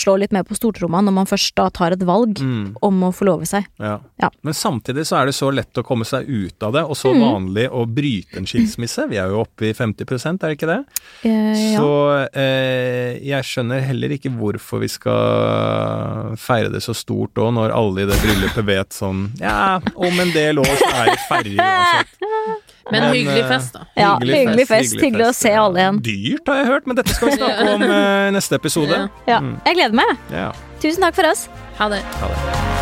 slå 0.00 0.16
litt 0.18 0.32
mer 0.34 0.42
på 0.42 0.56
stortromma 0.58 1.02
når 1.04 1.12
man 1.14 1.28
først 1.30 1.52
da 1.54 1.68
tar 1.70 1.92
et 1.94 2.02
valg 2.02 2.40
Mm, 2.40 2.74
om 2.82 3.00
å 3.06 3.12
forlove 3.14 3.46
seg. 3.46 3.66
ja. 3.78 3.98
Ja. 4.20 4.30
Men 4.42 4.54
samtidig 4.54 5.04
så 5.06 5.20
er 5.20 5.26
det 5.26 5.34
så 5.36 5.50
lett 5.52 5.74
å 5.78 5.84
komme 5.84 6.04
seg 6.08 6.26
ut 6.28 6.62
av 6.62 6.72
det, 6.72 6.82
og 6.82 6.96
så 6.96 7.12
Mm. 7.14 7.20
vanlig 7.20 7.68
å 7.70 7.84
bryte 7.86 8.38
en 8.38 8.46
skilsmisse. 8.46 9.08
Vi 9.10 9.16
er 9.20 9.28
jo 9.28 9.42
oppe 9.44 9.68
i 9.68 9.72
50 9.74 10.42
er 10.42 10.48
det 10.48 10.58
ikke 10.58 10.70
det? 10.72 10.84
Eh, 11.24 11.72
ja. 11.74 11.78
Så 11.78 12.28
eh, 12.34 13.18
jeg 13.22 13.42
skjønner 13.44 13.80
heller 13.84 14.08
ikke 14.16 14.32
hvorfor 14.34 14.80
vi 14.80 14.88
skal 14.88 16.34
feire 16.40 16.70
det 16.72 16.82
så 16.82 16.94
stort 16.96 17.34
òg, 17.36 17.52
når 17.54 17.74
alle 17.74 18.02
i 18.04 18.06
det 18.10 18.16
bryllupet 18.22 18.64
vet 18.66 18.90
sånn 18.96 19.28
Ja, 19.40 19.78
om 19.94 20.20
en 20.20 20.32
del 20.34 20.58
år 20.58 20.72
så 20.80 20.90
er 20.90 21.12
det 21.12 21.20
ferdig 21.28 21.56
uansett. 21.58 22.18
Men 22.90 23.00
Men, 23.00 23.14
hyggelig 23.14 23.40
eh, 23.40 23.48
fest, 23.48 23.72
da. 23.72 23.86
Ja, 23.96 24.10
hyggelig 24.20 24.66
fest. 24.68 24.98
Hyggelig 25.00 25.30
å 25.30 25.32
se 25.32 25.54
alle 25.56 25.80
igjen. 25.80 26.02
Dyrt, 26.04 26.52
har 26.52 26.60
jeg 26.60 26.70
hørt, 26.72 26.86
men 26.90 27.00
dette 27.00 27.16
skal 27.16 27.32
vi 27.32 27.38
snakke 27.38 27.70
om 27.78 27.86
eh, 27.88 28.28
i 28.28 28.36
neste 28.36 28.60
episode. 28.60 28.92
Ja. 28.92 29.08
ja. 29.36 29.40
Mm. 29.40 29.56
Jeg 29.70 29.80
gleder 29.80 30.00
meg. 30.02 30.14
Ja, 30.34 30.52
Tusen 30.84 31.06
takk 31.06 31.16
for 31.16 31.32
oss. 31.32 31.48
Ha 31.80 31.88
det. 31.94 32.04
ha 32.20 32.32
det. 32.34 32.73